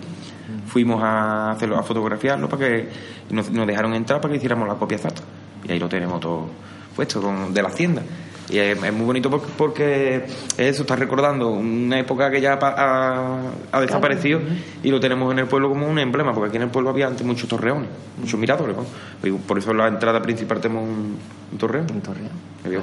Fuimos 0.67 1.01
a 1.03 1.51
hacerlo, 1.51 1.77
a 1.77 1.83
fotografiarlo 1.83 2.49
para 2.49 2.67
que 2.67 2.89
nos, 3.31 3.49
nos 3.51 3.65
dejaron 3.65 3.93
entrar 3.93 4.21
para 4.21 4.31
que 4.31 4.37
hiciéramos 4.37 4.67
la 4.67 4.75
copia 4.75 4.97
exacta. 4.97 5.21
Y 5.63 5.71
ahí 5.71 5.79
lo 5.79 5.89
tenemos 5.89 6.19
todo 6.19 6.47
puesto 6.95 7.21
con, 7.21 7.53
de 7.53 7.61
la 7.61 7.69
hacienda. 7.69 8.01
Y 8.49 8.59
es, 8.59 8.93
muy 8.93 9.05
bonito 9.05 9.29
porque, 9.57 10.25
eso 10.57 10.81
está 10.83 10.95
recordando 10.95 11.49
una 11.49 11.99
época 11.99 12.29
que 12.29 12.39
ya 12.39 12.59
ha, 12.61 13.81
desaparecido 13.81 14.39
y 14.83 14.91
lo 14.91 14.99
tenemos 14.99 15.31
en 15.31 15.39
el 15.39 15.47
pueblo 15.47 15.69
como 15.69 15.87
un 15.87 15.97
emblema, 15.97 16.31
porque 16.33 16.49
aquí 16.49 16.57
en 16.57 16.63
el 16.63 16.69
pueblo 16.69 16.91
había 16.91 17.07
antes 17.07 17.25
muchos 17.25 17.49
torreones, 17.49 17.89
muchos 18.19 18.39
miradores. 18.39 18.75
Por 19.47 19.57
eso 19.57 19.71
en 19.71 19.77
la 19.77 19.87
entrada 19.87 20.21
principal 20.21 20.59
tenemos 20.61 20.83
un, 20.83 21.17
torreón. 21.57 21.87
Un 21.91 22.01
torreón. 22.01 22.29
Había 22.63 22.79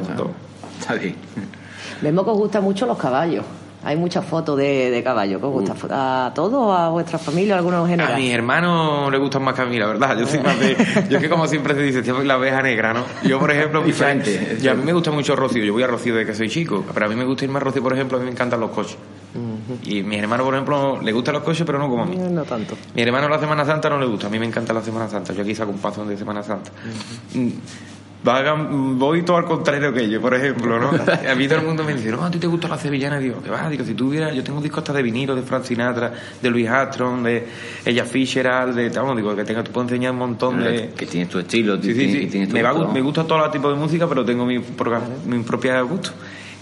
Está 0.80 0.94
bien. 0.94 1.14
Vemos 2.00 2.24
que 2.24 2.30
os 2.30 2.38
gustan 2.38 2.64
mucho 2.64 2.86
los 2.86 2.98
caballos. 2.98 3.44
Hay 3.84 3.96
muchas 3.96 4.24
fotos 4.24 4.56
de, 4.58 4.90
de 4.90 5.02
caballo. 5.02 5.40
¿Cómo 5.40 5.60
gusta? 5.60 6.26
¿A 6.26 6.32
todos? 6.34 6.78
¿A 6.78 6.88
vuestra 6.90 7.18
familia? 7.18 7.54
¿A 7.54 7.58
algunos 7.58 7.84
A 7.84 7.88
general? 7.88 8.16
mis 8.20 8.32
hermanos 8.32 9.10
les 9.10 9.20
gustan 9.20 9.42
más 9.42 9.54
que 9.54 9.62
a 9.62 9.66
mí, 9.66 9.78
la 9.78 9.86
verdad. 9.86 10.16
Yo 10.18 10.26
soy 10.26 10.40
más 10.40 10.58
de. 10.60 10.76
Yo 11.10 11.16
es 11.18 11.22
que, 11.22 11.28
como 11.28 11.48
siempre 11.48 11.74
se 11.74 11.82
dice, 11.82 12.04
soy 12.04 12.24
la 12.26 12.38
oveja 12.38 12.62
negra, 12.62 12.92
¿no? 12.94 13.04
Yo, 13.24 13.38
por 13.40 13.50
ejemplo, 13.50 13.82
Diferente. 13.84 14.58
Y 14.62 14.68
a 14.68 14.74
mí 14.74 14.82
me 14.84 14.92
gusta 14.92 15.10
mucho 15.10 15.34
Rocío. 15.34 15.64
Yo 15.64 15.72
voy 15.72 15.82
a 15.82 15.86
Rocío 15.88 16.14
desde 16.14 16.30
que 16.30 16.36
soy 16.36 16.48
chico. 16.48 16.84
Pero 16.94 17.06
a 17.06 17.08
mí 17.08 17.16
me 17.16 17.24
gusta 17.24 17.44
irme 17.44 17.56
a 17.56 17.60
Rocío, 17.60 17.82
por 17.82 17.92
ejemplo, 17.92 18.16
a 18.18 18.20
mí 18.20 18.26
me 18.26 18.32
encantan 18.32 18.60
los 18.60 18.70
coches. 18.70 18.96
Y 19.84 20.02
mis 20.02 20.18
hermanos, 20.18 20.44
por 20.44 20.54
ejemplo, 20.54 21.00
les 21.00 21.14
gustan 21.14 21.34
los 21.34 21.42
coches, 21.42 21.64
pero 21.66 21.78
no 21.78 21.88
como 21.88 22.02
a 22.02 22.06
mí. 22.06 22.16
Eh, 22.16 22.28
No 22.30 22.44
tanto. 22.44 22.76
Mi 22.94 23.02
hermano 23.02 23.28
la 23.28 23.38
Semana 23.40 23.64
Santa 23.64 23.88
no 23.88 23.98
le 23.98 24.06
gusta, 24.06 24.26
a 24.26 24.30
mí 24.30 24.38
me 24.38 24.46
encanta 24.46 24.72
la 24.74 24.82
Semana 24.82 25.08
Santa. 25.08 25.32
Yo 25.32 25.42
aquí 25.42 25.54
saco 25.54 25.70
un 25.70 25.78
paso 25.78 26.04
de 26.04 26.16
Semana 26.18 26.42
Santa. 26.42 26.70
Mm, 27.34 27.48
vagan- 28.24 28.98
voy 28.98 29.22
todo 29.22 29.36
al 29.36 29.44
contrario 29.44 29.92
que 29.92 30.02
ellos, 30.04 30.20
por 30.22 30.34
ejemplo, 30.34 30.78
¿no? 30.78 30.90
A 31.30 31.34
mí 31.34 31.48
todo 31.48 31.58
el 31.60 31.66
mundo 31.66 31.84
me 31.84 31.94
dice, 31.94 32.10
no, 32.10 32.24
a 32.24 32.30
ti 32.30 32.38
te 32.38 32.46
gusta 32.46 32.68
la 32.68 32.78
sevillana. 32.78 33.20
Y 33.20 33.24
digo, 33.24 33.42
que 33.42 33.50
va, 33.50 33.68
digo, 33.68 33.84
si 33.84 33.94
tú 33.94 34.10
vieras, 34.10 34.34
yo 34.34 34.42
tengo 34.44 34.60
discos 34.60 34.78
hasta 34.78 34.92
de 34.92 35.02
vinilo, 35.02 35.34
de 35.34 35.42
Frank 35.42 35.64
Sinatra, 35.64 36.12
de 36.40 36.50
Louis 36.50 36.68
Armstrong, 36.68 37.22
de 37.22 37.46
Ella 37.84 38.04
Fitzgerald, 38.04 38.74
de, 38.76 38.88
vamos, 38.90 39.16
digo, 39.16 39.34
que 39.34 39.44
tengo, 39.44 39.62
te 39.64 39.70
puedo 39.70 39.86
enseñar 39.86 40.12
un 40.12 40.18
montón 40.18 40.62
de... 40.62 40.90
Que 40.96 41.06
tienes 41.06 41.28
tu 41.28 41.38
estilo, 41.38 41.76
Sí, 41.76 41.88
sí, 41.88 41.94
tienes- 41.94 42.20
sí. 42.22 42.26
tienes 42.28 42.48
tu 42.48 42.54
Me, 42.54 42.62
va- 42.62 42.92
me 42.92 43.00
gusta 43.00 43.24
todo 43.24 43.50
tipo 43.50 43.68
de 43.70 43.76
música, 43.76 44.06
pero 44.08 44.24
tengo 44.24 44.44
mi, 44.46 44.58
mi 44.58 45.42
propia 45.42 45.80
gusto. 45.82 46.10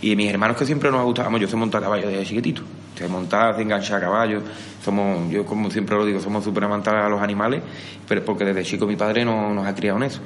Y 0.02 0.16
mis 0.16 0.30
hermanos 0.30 0.56
que 0.56 0.64
siempre 0.64 0.90
nos 0.90 1.00
ha 1.00 1.04
gustado, 1.04 1.26
vamos, 1.26 1.40
yo 1.42 1.48
sé 1.48 1.56
montar 1.56 1.82
caballo 1.82 2.08
desde 2.08 2.24
chiquitito. 2.24 2.62
Sé 2.94 3.06
montar, 3.08 3.54
sé 3.56 3.62
enganchar 3.62 3.98
a 3.98 4.00
caballo. 4.00 4.40
Somos, 4.82 5.30
yo 5.30 5.44
como 5.44 5.70
siempre 5.70 5.94
lo 5.96 6.04
digo, 6.06 6.20
somos 6.20 6.42
súper 6.42 6.64
amantes 6.64 6.92
a 6.92 7.08
los 7.08 7.20
animales, 7.20 7.62
pero 8.08 8.24
porque 8.24 8.44
desde 8.44 8.62
chico 8.64 8.86
mi 8.86 8.96
padre 8.96 9.24
no- 9.24 9.52
nos 9.52 9.66
ha 9.66 9.74
criado 9.74 9.98
en 9.98 10.04
eso. 10.04 10.20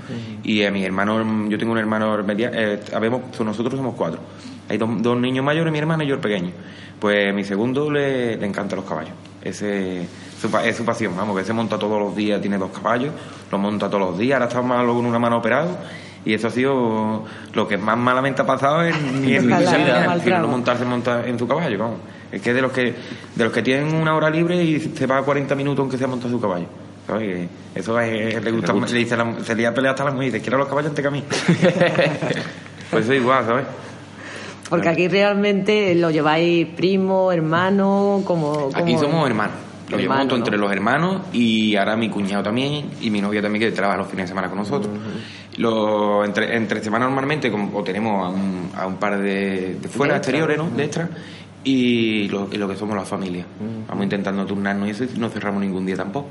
Y 0.44 0.62
a 0.64 0.70
mis 0.70 0.84
hermanos, 0.84 1.26
yo 1.48 1.58
tengo 1.58 1.72
un 1.72 1.78
hermano 1.78 2.22
media, 2.22 2.50
eh, 2.54 2.80
nosotros 3.44 3.74
somos 3.74 3.94
cuatro. 3.96 4.20
Hay 4.68 4.78
dos, 4.78 4.88
dos 5.02 5.18
niños 5.20 5.44
mayores, 5.44 5.72
mi 5.72 5.78
hermano 5.78 6.04
y 6.04 6.06
yo 6.06 6.14
el 6.14 6.20
pequeño. 6.20 6.50
Pues 7.00 7.30
a 7.30 7.32
mi 7.32 7.44
segundo 7.44 7.90
le, 7.90 8.36
le 8.36 8.46
encantan 8.46 8.76
los 8.78 8.88
caballos. 8.88 9.12
Ese 9.42 10.06
su 10.40 10.48
es 10.58 10.76
su 10.76 10.84
pasión, 10.84 11.16
vamos, 11.16 11.36
que 11.36 11.44
se 11.44 11.52
monta 11.52 11.78
todos 11.78 12.00
los 12.00 12.14
días, 12.16 12.40
tiene 12.40 12.56
dos 12.58 12.70
caballos, 12.70 13.12
los 13.50 13.60
monta 13.60 13.88
todos 13.88 14.10
los 14.10 14.18
días, 14.18 14.34
ahora 14.36 14.46
está 14.46 14.62
malo 14.62 14.94
con 14.94 15.04
una 15.04 15.18
mano 15.18 15.38
operado. 15.38 15.76
Y 16.24 16.34
eso 16.34 16.48
ha 16.48 16.50
sido 16.50 17.24
lo 17.52 17.68
que 17.68 17.76
más 17.76 17.98
malamente 17.98 18.42
ha 18.42 18.46
pasado 18.46 18.82
en 18.82 19.20
mi 19.20 19.38
vida, 19.38 20.16
no 20.40 20.48
montarse 20.48 20.84
monta 20.84 21.26
en 21.26 21.38
su 21.38 21.46
caballo, 21.46 21.78
vamos. 21.78 21.98
Es 22.32 22.42
que 22.42 22.52
de 22.52 22.62
los 22.62 22.72
que 22.72 22.94
de 23.34 23.44
los 23.44 23.52
que 23.52 23.62
tienen 23.62 23.94
una 23.94 24.14
hora 24.14 24.30
libre 24.30 24.62
y 24.62 24.80
se 24.80 25.06
va 25.06 25.22
40 25.22 25.54
minutos 25.54 25.80
aunque 25.80 25.98
sea 25.98 26.06
montar 26.06 26.30
su 26.30 26.40
caballo. 26.40 26.66
Eso 27.74 28.00
es, 28.00 28.42
le 28.42 28.50
gusta, 28.50 28.72
Le 28.72 28.80
gusta. 28.80 28.94
le 28.94 28.98
dice 28.98 29.16
la, 29.16 29.36
se 29.44 29.54
le 29.54 29.66
ha 29.66 29.74
peleado 29.74 29.94
hasta 29.94 30.04
la 30.04 30.10
mujer, 30.10 30.32
dice, 30.32 30.40
quiero 30.40 30.58
los 30.58 30.68
caballos 30.68 30.90
antes 30.90 31.02
que 31.02 31.08
a 31.08 31.10
mí. 31.10 31.22
pues 32.90 33.04
eso 33.04 33.12
es 33.12 33.20
igual, 33.20 33.44
¿sabes? 33.44 33.66
Porque 34.70 34.88
aquí 34.88 35.08
realmente 35.08 35.94
lo 35.94 36.10
lleváis 36.10 36.66
primo, 36.68 37.30
hermano, 37.30 38.22
como... 38.24 38.70
Aquí 38.74 38.96
somos 38.96 39.26
hermanos. 39.28 39.56
Lo 39.90 39.96
todo 40.28 40.38
¿no? 40.38 40.44
entre 40.44 40.56
los 40.58 40.72
hermanos 40.72 41.22
y 41.32 41.76
ahora 41.76 41.96
mi 41.96 42.08
cuñado 42.08 42.42
también 42.42 42.86
y 43.00 43.10
mi 43.10 43.20
novia 43.20 43.42
también 43.42 43.62
que 43.64 43.72
trabaja 43.72 43.98
los 43.98 44.08
fines 44.08 44.24
de 44.24 44.28
semana 44.28 44.48
con 44.48 44.58
nosotros. 44.58 44.92
Lo- 45.58 46.24
entre, 46.24 46.56
entre 46.56 46.82
semana 46.82 47.04
normalmente 47.04 47.50
como, 47.50 47.76
o 47.78 47.84
tenemos 47.84 48.26
a 48.26 48.28
un, 48.30 48.70
a 48.76 48.86
un 48.86 48.96
par 48.96 49.18
de, 49.18 49.76
de 49.80 49.88
fuera, 49.88 50.14
De 50.14 50.18
exteriores, 50.18 50.58
¿no? 50.58 50.70
De 50.70 50.84
extra. 50.84 51.08
Y 51.62 52.28
lo, 52.28 52.48
y 52.52 52.56
lo 52.58 52.68
que 52.68 52.76
somos 52.76 52.96
la 52.96 53.04
familia. 53.04 53.44
Vamos 53.88 54.04
intentando 54.04 54.44
turnarnos 54.44 54.88
y 54.88 54.90
eso 54.90 55.04
y 55.04 55.18
no 55.18 55.28
cerramos 55.30 55.60
ningún 55.62 55.86
día 55.86 55.96
tampoco. 55.96 56.28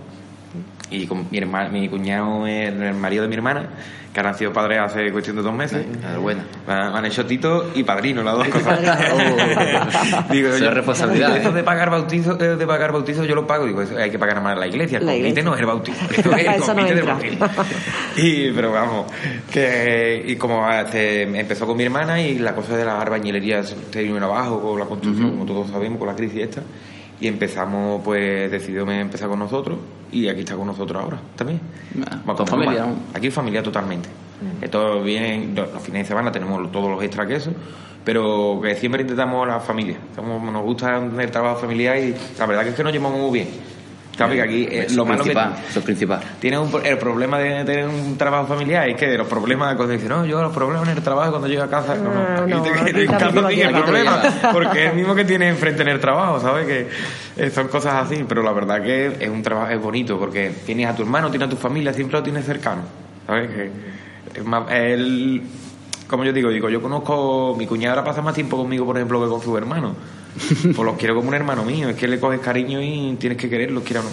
Y 0.93 1.07
con 1.07 1.27
mi, 1.31 1.38
hermano, 1.39 1.69
mi 1.71 1.89
cuñado 1.89 2.45
es 2.45 2.69
el 2.71 2.93
marido 2.93 3.23
de 3.23 3.27
mi 3.29 3.35
hermana, 3.35 3.67
que 4.13 4.19
han 4.19 4.35
sido 4.38 4.53
padres 4.53 4.79
hace 4.79 5.12
cuestión 5.12 5.35
de 5.38 5.41
dos 5.41 5.53
meses. 5.53 5.85
Enhorabuena. 5.91 6.43
Me 6.67 6.73
han 6.73 7.05
hecho 7.05 7.25
Tito 7.25 7.71
y 7.73 7.83
padrino, 7.83 8.21
las 8.21 8.35
dos 8.35 8.47
cosas. 8.50 8.79
Digo, 10.29 10.50
es 10.50 10.62
responsabilidad, 10.73 11.35
Eso 11.35 11.50
¿eh? 11.50 11.53
de 11.53 11.63
pagar 11.63 11.89
bautizo, 11.89 12.39
eh, 12.39 12.55
de 12.55 12.67
pagar 12.67 12.91
bautizo 12.91 13.23
yo 13.25 13.33
lo 13.33 13.47
pago. 13.47 13.65
Digo, 13.65 13.81
hay 13.97 14.12
que 14.12 14.19
pagar 14.19 14.41
más 14.41 14.57
la 14.57 14.67
iglesia. 14.67 15.00
El 15.00 15.05
La 15.07 15.13
convite 15.13 15.29
iglesia. 15.29 15.43
no 15.50 15.55
es 15.55 15.59
el 15.62 15.65
bautizo. 15.65 16.05
Eso 16.12 16.35
es 16.35 16.45
el 16.47 16.59
no 16.59 16.65
convite 16.65 16.93
de 16.93 17.00
entra. 17.00 17.47
bautizo. 17.47 17.75
Y, 18.17 18.51
pero 18.51 18.71
vamos, 18.71 19.12
que, 19.51 20.23
y 20.27 20.35
como 20.35 20.69
este, 20.71 21.23
empezó 21.23 21.65
con 21.65 21.75
mi 21.75 21.83
hermana 21.83 22.21
y 22.21 22.38
la 22.38 22.53
cosa 22.53 22.77
de 22.77 22.85
la 22.85 23.01
albañilería 23.01 23.63
se 23.63 24.03
vino 24.03 24.23
abajo 24.23 24.62
con 24.62 24.79
la 24.79 24.85
construcción, 24.85 25.31
como 25.31 25.45
todos 25.45 25.69
sabemos, 25.71 25.97
con 25.97 26.07
la 26.07 26.15
crisis 26.15 26.41
esta. 26.43 26.62
Y 27.20 27.27
empezamos, 27.27 28.01
pues 28.03 28.51
decidió 28.51 28.89
empezar 28.89 29.29
con 29.29 29.39
nosotros 29.39 29.77
y 30.12 30.27
aquí 30.27 30.41
está 30.41 30.55
con 30.55 30.67
nosotros 30.67 31.01
ahora 31.01 31.17
también. 31.36 31.60
Ah, 32.10 32.20
con 32.25 32.48
familia. 32.48 32.86
Aquí 33.13 33.29
familia 33.32 33.63
totalmente. 33.63 34.10
Todo 34.70 35.01
bien, 35.03 35.53
los 35.55 35.70
fines 35.82 36.03
de 36.03 36.08
semana 36.08 36.32
tenemos 36.32 36.70
todos 36.72 36.89
los 36.91 37.01
extra 37.01 37.25
que 37.25 37.36
eso, 37.36 37.51
pero 38.03 38.60
que 38.62 38.75
siempre 38.75 39.01
intentamos 39.03 39.48
la 39.48 39.60
familia. 39.62 39.96
Somos- 40.15 40.41
nos 40.51 40.63
gusta 40.63 40.98
el 40.98 41.32
trabajo 41.32 41.62
familiar 41.62 41.98
y 41.98 42.13
la 42.38 42.46
verdad 42.46 42.63
que 42.63 42.70
es 42.70 42.75
que 42.75 42.84
nos 42.84 42.91
llevamos 42.91 43.20
muy 43.22 43.32
bien. 43.32 43.48
Que 44.15 44.41
aquí 44.41 44.67
eh, 44.70 44.88
lo 44.91 45.05
malo 45.05 45.24
que 45.24 45.32
principal, 45.32 45.63
eso 45.67 45.79
es 45.79 45.86
principal. 45.86 46.20
tiene 46.39 46.60
un, 46.60 46.69
el 46.86 46.97
problema 46.99 47.39
de 47.39 47.63
tener 47.65 47.88
un 47.88 48.15
trabajo 48.15 48.45
familiar 48.45 48.88
es 48.88 48.95
que 48.95 49.08
de 49.08 49.17
los 49.17 49.28
problemas 49.28 49.76
cuando 49.76 49.93
dicen 49.93 50.10
no 50.10 50.23
yo 50.23 50.39
los 50.39 50.54
problemas 50.54 50.88
en 50.88 50.97
el 50.97 51.04
trabajo 51.04 51.32
cuando 51.32 51.47
llego 51.47 51.63
a 51.63 51.69
casa 51.69 51.95
no, 51.95 52.13
no, 52.13 52.19
Ah, 52.19 52.43
aquí 52.43 52.52
no, 52.52 52.62
te, 52.62 52.71
tiene 53.56 53.69
el 53.69 53.84
problema 53.84 54.21
porque 54.54 54.86
es 54.86 54.91
el 54.91 54.97
mismo 54.97 55.15
que 55.15 55.26
tiene 55.26 55.49
enfrente 55.49 55.82
en 55.82 55.88
el 55.88 55.99
trabajo 55.99 56.39
sabes 56.39 56.67
que 56.67 56.88
eh, 57.38 57.49
son 57.49 57.69
cosas 57.69 58.06
así 58.06 58.23
pero 58.28 58.43
la 58.43 58.52
verdad 58.52 58.84
que 58.84 59.17
es 59.19 59.30
un 59.30 59.41
trabajo 59.41 59.71
es 59.71 59.82
bonito 59.82 60.19
porque 60.19 60.52
tienes 60.63 60.88
a 60.88 60.95
tu 60.95 61.02
hermano 61.02 61.32
tienes 61.32 61.47
a 61.47 61.49
tu 61.49 61.58
familia 61.58 61.91
siempre 61.91 62.17
lo 62.19 62.23
tienes 62.23 62.45
cercano 62.45 62.84
sabes 63.26 63.49
que 63.49 63.71
es 64.39 64.45
más 64.45 64.71
él 64.71 65.41
como 66.08 66.23
yo 66.23 66.34
digo 66.34 66.49
digo 66.49 66.69
yo 66.69 66.84
conozco 66.84 67.56
mi 67.58 67.65
cuñada 67.65 67.95
ahora 67.95 68.04
pasa 68.06 68.21
más 68.21 68.36
tiempo 68.36 68.58
conmigo 68.58 68.86
por 68.86 68.95
ejemplo 68.95 69.23
que 69.23 69.30
con 69.30 69.41
su 69.41 69.58
hermano 69.58 69.95
pues 70.63 70.78
los 70.78 70.98
quiero 70.98 71.15
como 71.15 71.30
un 71.30 71.34
hermano 71.36 71.63
mío 71.63 71.89
es 71.89 71.96
que 71.96 72.08
le 72.08 72.19
coges 72.19 72.39
cariño 72.39 72.82
y 72.82 73.15
tienes 73.19 73.38
que 73.38 73.50
quererlos 73.50 73.84
quiera 73.84 74.02
o 74.02 74.04
no 74.04 74.10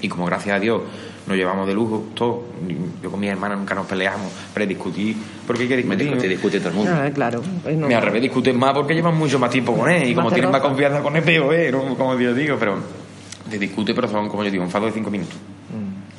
y 0.00 0.08
como 0.08 0.26
gracias 0.26 0.56
a 0.56 0.60
Dios 0.60 0.82
nos 1.26 1.36
llevamos 1.36 1.66
de 1.66 1.72
lujo, 1.72 2.08
todo. 2.14 2.42
Yo 3.02 3.10
con 3.10 3.18
mi 3.18 3.28
hermana 3.28 3.56
nunca 3.56 3.74
nos 3.74 3.86
peleamos, 3.86 4.30
pero 4.52 4.66
discutir, 4.66 5.16
porque 5.46 5.62
hay 5.62 5.68
que 5.68 5.76
Me 5.76 5.96
discutir. 5.96 6.06
discute, 6.06 6.28
discute 6.28 6.58
todo 6.58 6.68
el 6.68 6.74
mundo. 6.74 6.92
Ah, 6.94 7.10
claro. 7.14 7.42
es 7.66 7.76
Me 7.76 7.94
al 7.94 8.02
revés 8.02 8.20
discuten 8.20 8.58
más 8.58 8.74
porque 8.74 8.94
llevan 8.94 9.16
mucho 9.16 9.38
más 9.38 9.50
tiempo 9.50 9.74
con 9.74 9.90
él 9.90 10.08
y 10.08 10.14
como 10.14 10.30
tienen 10.30 10.50
más 10.50 10.60
confianza 10.60 11.00
con 11.00 11.16
él, 11.16 11.22
peor, 11.22 11.54
¿eh? 11.54 11.72
¿no? 11.72 11.94
Como 11.96 12.18
yo 12.18 12.34
digo, 12.34 12.56
pero 12.58 12.76
se 13.50 13.58
discute, 13.58 13.94
pero 13.94 14.08
son, 14.08 14.28
como 14.28 14.44
yo 14.44 14.50
digo, 14.50 14.64
un 14.64 14.70
fado 14.70 14.86
de 14.86 14.92
cinco 14.92 15.10
minutos. 15.10 15.36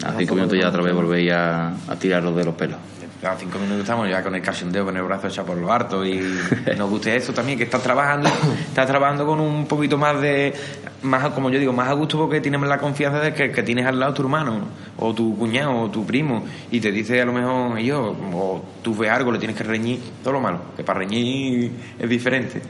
A 0.03 0.13
cinco 0.17 0.35
minutos 0.35 0.57
ya 0.59 0.69
otra 0.69 0.81
vez 0.81 0.93
volvéis 0.93 1.31
a, 1.31 1.69
a 1.87 1.95
tirarlos 1.99 2.35
de 2.35 2.43
los 2.43 2.55
pelos. 2.55 2.77
A 3.23 3.35
cinco 3.37 3.57
minutos 3.57 3.81
estamos 3.81 4.09
ya 4.09 4.21
con 4.21 4.35
el 4.35 4.41
cachondeo, 4.41 4.85
con 4.85 4.95
el 4.95 5.03
brazo 5.03 5.27
echado 5.27 5.47
por 5.47 5.57
lo 5.57 5.71
harto 5.71 6.05
y 6.05 6.19
nos 6.77 6.89
guste 6.89 7.15
eso 7.15 7.33
también, 7.33 7.57
que 7.57 7.63
estás 7.63 7.81
trabajando, 7.81 8.29
estás 8.67 8.85
trabajando 8.85 9.25
con 9.25 9.39
un 9.39 9.65
poquito 9.67 9.97
más 9.97 10.21
de, 10.21 10.53
más 11.01 11.29
como 11.29 11.49
yo 11.49 11.57
digo, 11.57 11.73
más 11.73 11.87
a 11.87 11.93
gusto 11.93 12.17
porque 12.17 12.41
tienes 12.41 12.61
la 12.61 12.77
confianza 12.77 13.19
de 13.19 13.33
que, 13.33 13.51
que 13.51 13.63
tienes 13.63 13.85
al 13.85 13.99
lado 13.99 14.13
tu 14.13 14.21
hermano 14.21 14.67
o 14.97 15.13
tu 15.13 15.35
cuñado 15.37 15.75
o 15.75 15.89
tu 15.89 16.05
primo 16.05 16.43
y 16.69 16.79
te 16.79 16.91
dice 16.91 17.21
a 17.21 17.25
lo 17.25 17.33
mejor 17.33 17.79
yo 17.79 18.15
o 18.33 18.63
tú 18.83 18.95
ves 18.95 19.09
algo, 19.09 19.31
le 19.31 19.39
tienes 19.39 19.57
que 19.57 19.63
reñir, 19.63 19.99
todo 20.21 20.33
lo 20.33 20.41
malo, 20.41 20.59
que 20.75 20.83
para 20.83 20.99
reñir 20.99 21.71
es 21.97 22.09
diferente. 22.09 22.61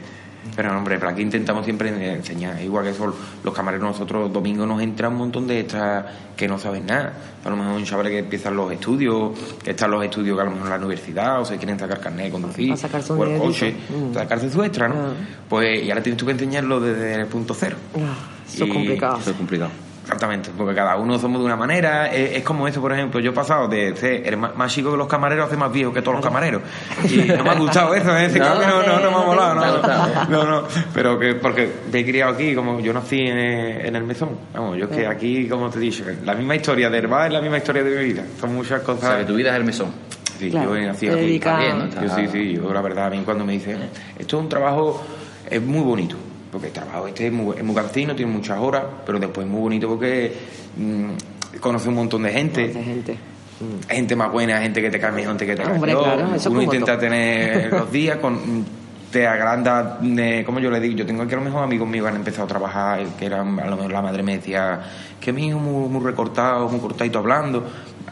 Pero 0.56 0.74
hombre, 0.76 0.96
pero 0.98 1.10
aquí 1.10 1.20
intentamos 1.20 1.64
siempre 1.66 1.90
enseñar, 2.14 2.60
igual 2.62 2.84
que 2.84 2.90
eso, 2.90 3.14
los 3.44 3.54
camareros 3.54 3.84
nosotros 3.86 4.32
domingos 4.32 4.66
nos 4.66 4.80
entra 4.80 5.10
un 5.10 5.16
montón 5.16 5.46
de 5.46 5.60
extras 5.60 6.06
que 6.34 6.48
no 6.48 6.58
saben 6.58 6.86
nada. 6.86 7.12
A 7.44 7.50
lo 7.50 7.56
mejor 7.56 7.74
un 7.74 7.84
chaval 7.84 8.06
que 8.08 8.20
empiezan 8.20 8.56
los 8.56 8.72
estudios, 8.72 9.32
que 9.62 9.72
están 9.72 9.90
los 9.90 10.02
estudios 10.02 10.34
que 10.34 10.40
a 10.40 10.44
lo 10.46 10.52
mejor 10.52 10.66
en 10.66 10.70
la 10.72 10.78
universidad, 10.78 11.40
o 11.42 11.44
se 11.44 11.58
quieren 11.58 11.78
sacar 11.78 12.00
carnet 12.00 12.26
de 12.26 12.30
conducir, 12.32 12.72
o 12.72 13.24
el 13.24 13.38
coche, 13.38 13.76
Mm. 13.90 14.14
sacarse 14.14 14.50
su 14.50 14.62
extra, 14.62 14.88
¿no? 14.88 14.94
Ah. 14.94 15.12
Pues, 15.48 15.82
y 15.84 15.90
ahora 15.90 16.02
tienes 16.02 16.18
tú 16.18 16.24
que 16.24 16.32
enseñarlo 16.32 16.80
desde 16.80 17.14
el 17.14 17.26
punto 17.26 17.52
cero. 17.54 17.76
Ah, 17.94 18.14
Eso 18.48 18.64
es 18.64 18.72
complicado. 18.72 19.18
Eso 19.18 19.30
es 19.32 19.36
complicado. 19.36 19.70
Exactamente, 20.06 20.50
porque 20.56 20.72
cada 20.72 20.94
uno 20.98 21.18
somos 21.18 21.40
de 21.40 21.46
una 21.46 21.56
manera. 21.56 22.06
Es, 22.12 22.36
es 22.36 22.44
como 22.44 22.68
eso, 22.68 22.80
por 22.80 22.92
ejemplo, 22.92 23.18
yo 23.18 23.32
he 23.32 23.34
pasado 23.34 23.66
de 23.66 23.96
ser 23.96 24.24
el 24.28 24.36
más, 24.36 24.72
chico 24.72 24.92
que 24.92 24.96
los 24.96 25.08
camareros 25.08 25.46
a 25.46 25.48
ser 25.48 25.58
más 25.58 25.72
viejo 25.72 25.92
que 25.92 26.00
todos 26.00 26.14
los 26.18 26.24
camareros. 26.24 26.62
Y 27.10 27.16
no 27.24 27.42
me 27.42 27.50
ha 27.50 27.54
gustado 27.54 27.92
eso, 27.92 28.16
¿eh? 28.16 28.26
Ese 28.26 28.38
No, 28.38 28.44
cambio 28.46 28.68
no, 28.68 28.82
no, 28.82 29.00
no 29.00 29.10
me 29.10 29.16
ha 29.16 29.20
te 29.20 29.26
molado, 29.26 29.54
no, 29.56 29.72
gusta. 29.72 30.26
no, 30.30 30.44
no, 30.44 30.60
no. 30.62 30.68
Pero 30.94 31.18
que, 31.18 31.34
porque 31.34 31.68
me 31.92 31.98
he 31.98 32.04
criado 32.04 32.34
aquí, 32.34 32.54
como 32.54 32.78
yo 32.78 32.92
nací 32.92 33.18
en, 33.18 33.36
en 33.36 33.96
el 33.96 34.04
mesón. 34.04 34.30
Vamos, 34.54 34.78
yo 34.78 34.84
es 34.84 34.90
que 34.92 35.08
aquí, 35.08 35.48
como 35.48 35.70
te 35.70 35.78
he 35.78 35.80
dicho, 35.80 36.04
la 36.24 36.34
misma 36.34 36.54
historia 36.54 36.88
de 36.88 36.98
Herbal 36.98 37.26
es 37.26 37.32
la 37.32 37.40
misma 37.40 37.56
historia 37.58 37.82
de 37.82 37.98
mi 37.98 38.04
vida. 38.04 38.22
Son 38.40 38.54
muchas 38.54 38.82
O 38.82 38.84
sea, 38.84 38.94
cosas. 38.94 39.16
que 39.18 39.24
tu 39.24 39.34
vida 39.34 39.50
es 39.50 39.56
el 39.56 39.64
mesón. 39.64 39.90
Sí, 40.38 40.50
Claro, 40.50 40.76
yo 40.76 40.86
nací 40.86 41.08
te 41.08 41.12
aquí. 41.14 41.26
bien, 41.58 41.78
¿no? 41.78 42.00
Yo 42.00 42.14
sí, 42.14 42.28
sí, 42.30 42.52
yo 42.54 42.72
la 42.72 42.80
verdad, 42.80 43.06
a 43.06 43.10
mí 43.10 43.22
cuando 43.24 43.44
me 43.44 43.54
dicen, 43.54 43.78
esto 44.16 44.36
es 44.36 44.42
un 44.44 44.48
trabajo, 44.48 45.02
es 45.50 45.60
muy 45.62 45.80
bonito, 45.82 46.14
porque 46.56 46.68
el 46.68 46.72
trabajo 46.72 47.06
este 47.06 47.26
es 47.26 47.32
muy, 47.32 47.54
es 47.54 47.62
muy 47.62 47.74
cansino, 47.74 48.16
tiene 48.16 48.32
muchas 48.32 48.58
horas, 48.58 48.82
pero 49.04 49.18
después 49.18 49.46
es 49.46 49.52
muy 49.52 49.60
bonito 49.60 49.88
porque 49.88 50.32
mm, 50.76 51.58
conoce 51.60 51.90
un 51.90 51.96
montón 51.96 52.22
de 52.22 52.32
gente, 52.32 52.70
Hace 52.70 52.82
gente. 52.82 53.12
Mm. 53.12 53.90
gente 53.90 54.16
más 54.16 54.32
buena, 54.32 54.58
gente 54.62 54.80
que 54.80 54.88
te 54.88 54.98
mejor, 54.98 55.28
gente 55.28 55.44
que 55.44 55.54
te 55.54 55.62
claro, 55.62 56.34
eso 56.34 56.50
Uno 56.50 56.62
intenta 56.62 56.98
tener 56.98 57.70
los 57.70 57.92
días 57.92 58.16
con 58.16 58.64
te 59.10 59.26
agranda, 59.26 59.98
de, 60.00 60.44
como 60.44 60.58
yo 60.58 60.70
le 60.70 60.80
digo, 60.80 60.96
yo 60.96 61.06
tengo 61.06 61.22
aquí 61.22 61.34
a 61.34 61.36
lo 61.36 61.44
mejor 61.44 61.62
amigos 61.62 61.88
míos 61.88 62.04
que 62.04 62.10
han 62.10 62.16
empezado 62.16 62.44
a 62.44 62.48
trabajar, 62.48 63.06
que 63.18 63.26
eran, 63.26 63.60
a 63.60 63.66
lo 63.66 63.76
mejor 63.76 63.92
la 63.92 64.02
madre 64.02 64.22
me 64.22 64.36
decía, 64.36 64.80
que 65.20 65.32
mi 65.32 65.48
hijo 65.48 65.58
muy, 65.58 65.88
muy 65.88 66.02
recortado, 66.02 66.68
muy 66.68 66.80
cortadito 66.80 67.18
hablando, 67.18 67.64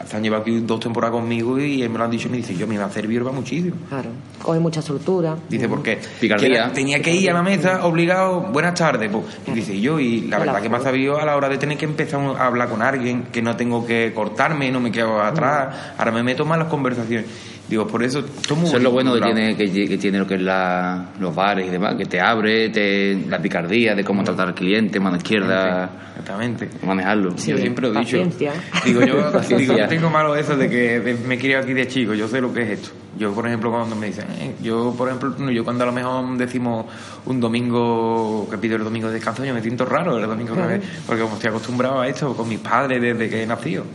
se 0.07 0.17
han 0.17 0.23
llevado 0.23 0.41
aquí 0.41 0.59
dos 0.59 0.79
temporadas 0.79 1.15
conmigo 1.15 1.59
y 1.59 1.81
él 1.81 1.89
me 1.89 1.97
lo 1.97 2.03
han 2.03 2.11
dicho 2.11 2.27
y 2.27 2.31
me 2.31 2.37
dice, 2.37 2.55
yo 2.55 2.67
me 2.67 2.75
iba 2.75 2.83
a 2.83 2.87
hacer 2.87 3.07
hierba 3.07 3.31
muchísimo. 3.31 3.75
Claro. 3.89 4.09
Coge 4.41 4.59
mucha 4.59 4.81
soltura. 4.81 5.35
Dice, 5.49 5.67
¿por 5.69 5.81
qué? 5.81 5.99
Picardía. 6.19 6.67
Que 6.67 6.75
tenía 6.75 7.01
que 7.01 7.15
ir 7.15 7.29
a 7.29 7.33
la 7.33 7.41
mesa 7.41 7.85
obligado, 7.85 8.41
buenas 8.51 8.73
tardes. 8.75 9.09
Pues. 9.11 9.23
Y 9.47 9.51
dice, 9.51 9.79
yo, 9.79 9.99
y 9.99 10.21
la 10.21 10.39
verdad 10.39 10.61
que 10.61 10.69
me 10.69 10.77
ha 10.77 10.81
sabido 10.81 11.19
a 11.19 11.25
la 11.25 11.35
hora 11.35 11.49
de 11.49 11.57
tener 11.57 11.77
que 11.77 11.85
empezar 11.85 12.19
a 12.19 12.45
hablar 12.45 12.69
con 12.69 12.81
alguien, 12.81 13.23
que 13.31 13.41
no 13.41 13.55
tengo 13.55 13.85
que 13.85 14.11
cortarme, 14.13 14.71
no 14.71 14.79
me 14.79 14.91
quedo 14.91 15.21
atrás, 15.21 15.75
ahora 15.97 16.11
me 16.11 16.23
meto 16.23 16.45
más 16.45 16.57
en 16.57 16.63
las 16.63 16.69
conversaciones. 16.69 17.25
Digo, 17.67 17.87
por 17.87 18.03
eso, 18.03 18.23
muy 18.55 18.67
Eso 18.67 18.77
es 18.77 18.83
lo 18.83 18.91
bueno 18.91 19.15
que 19.15 19.21
tiene, 19.21 19.55
que, 19.57 19.87
que 19.87 19.97
tiene 19.97 20.19
lo 20.19 20.27
que 20.27 20.35
es 20.35 20.41
la, 20.41 21.07
los 21.19 21.33
bares 21.33 21.65
y 21.65 21.69
demás, 21.71 21.95
que 21.95 22.05
te 22.05 22.21
abre, 22.21 22.69
te, 22.69 23.15
la 23.27 23.41
picardía 23.41 23.95
de 23.95 24.03
cómo 24.03 24.23
tratar 24.23 24.49
al 24.49 24.53
cliente, 24.53 24.99
mano 24.99 25.17
izquierda, 25.17 25.89
Exactamente. 26.11 26.69
manejarlo. 26.85 27.35
Sí. 27.37 27.49
yo 27.49 27.57
siempre 27.57 27.87
lo 27.89 27.95
he 27.95 27.99
dicho. 28.01 28.17
paciencia. 28.17 28.53
Digo, 28.85 29.01
yo 29.01 29.31
Paciencia. 29.33 29.73
digo, 29.75 29.84
yo 29.85 29.89
tengo 29.95 30.09
malo 30.09 30.35
eso 30.35 30.55
de 30.57 30.69
que 30.69 31.17
me 31.25 31.37
criado 31.37 31.63
aquí 31.63 31.73
de 31.73 31.87
chico, 31.87 32.13
yo 32.13 32.27
sé 32.27 32.41
lo 32.41 32.53
que 32.53 32.61
es 32.63 32.69
esto. 32.79 32.89
Yo, 33.17 33.31
por 33.33 33.47
ejemplo, 33.47 33.71
cuando 33.71 33.95
me 33.95 34.07
dicen, 34.07 34.25
eh, 34.39 34.55
yo, 34.61 34.93
por 34.97 35.07
ejemplo, 35.07 35.49
yo 35.49 35.63
cuando 35.63 35.83
a 35.83 35.87
lo 35.87 35.93
mejor 35.93 36.37
decimos 36.37 36.85
un 37.25 37.39
domingo, 37.39 38.47
que 38.49 38.57
pido 38.57 38.75
el 38.75 38.83
domingo 38.83 39.07
de 39.07 39.13
descanso, 39.15 39.45
yo 39.45 39.53
me 39.53 39.61
siento 39.61 39.85
raro 39.85 40.17
el 40.17 40.27
domingo 40.27 40.53
que 40.55 40.81
porque 41.07 41.21
como 41.21 41.35
estoy 41.35 41.49
acostumbrado 41.49 42.01
a 42.01 42.07
esto 42.07 42.35
con 42.35 42.47
mis 42.49 42.59
padres 42.59 43.01
desde 43.01 43.29
que 43.29 43.43
he 43.43 43.47
nacido. 43.47 43.85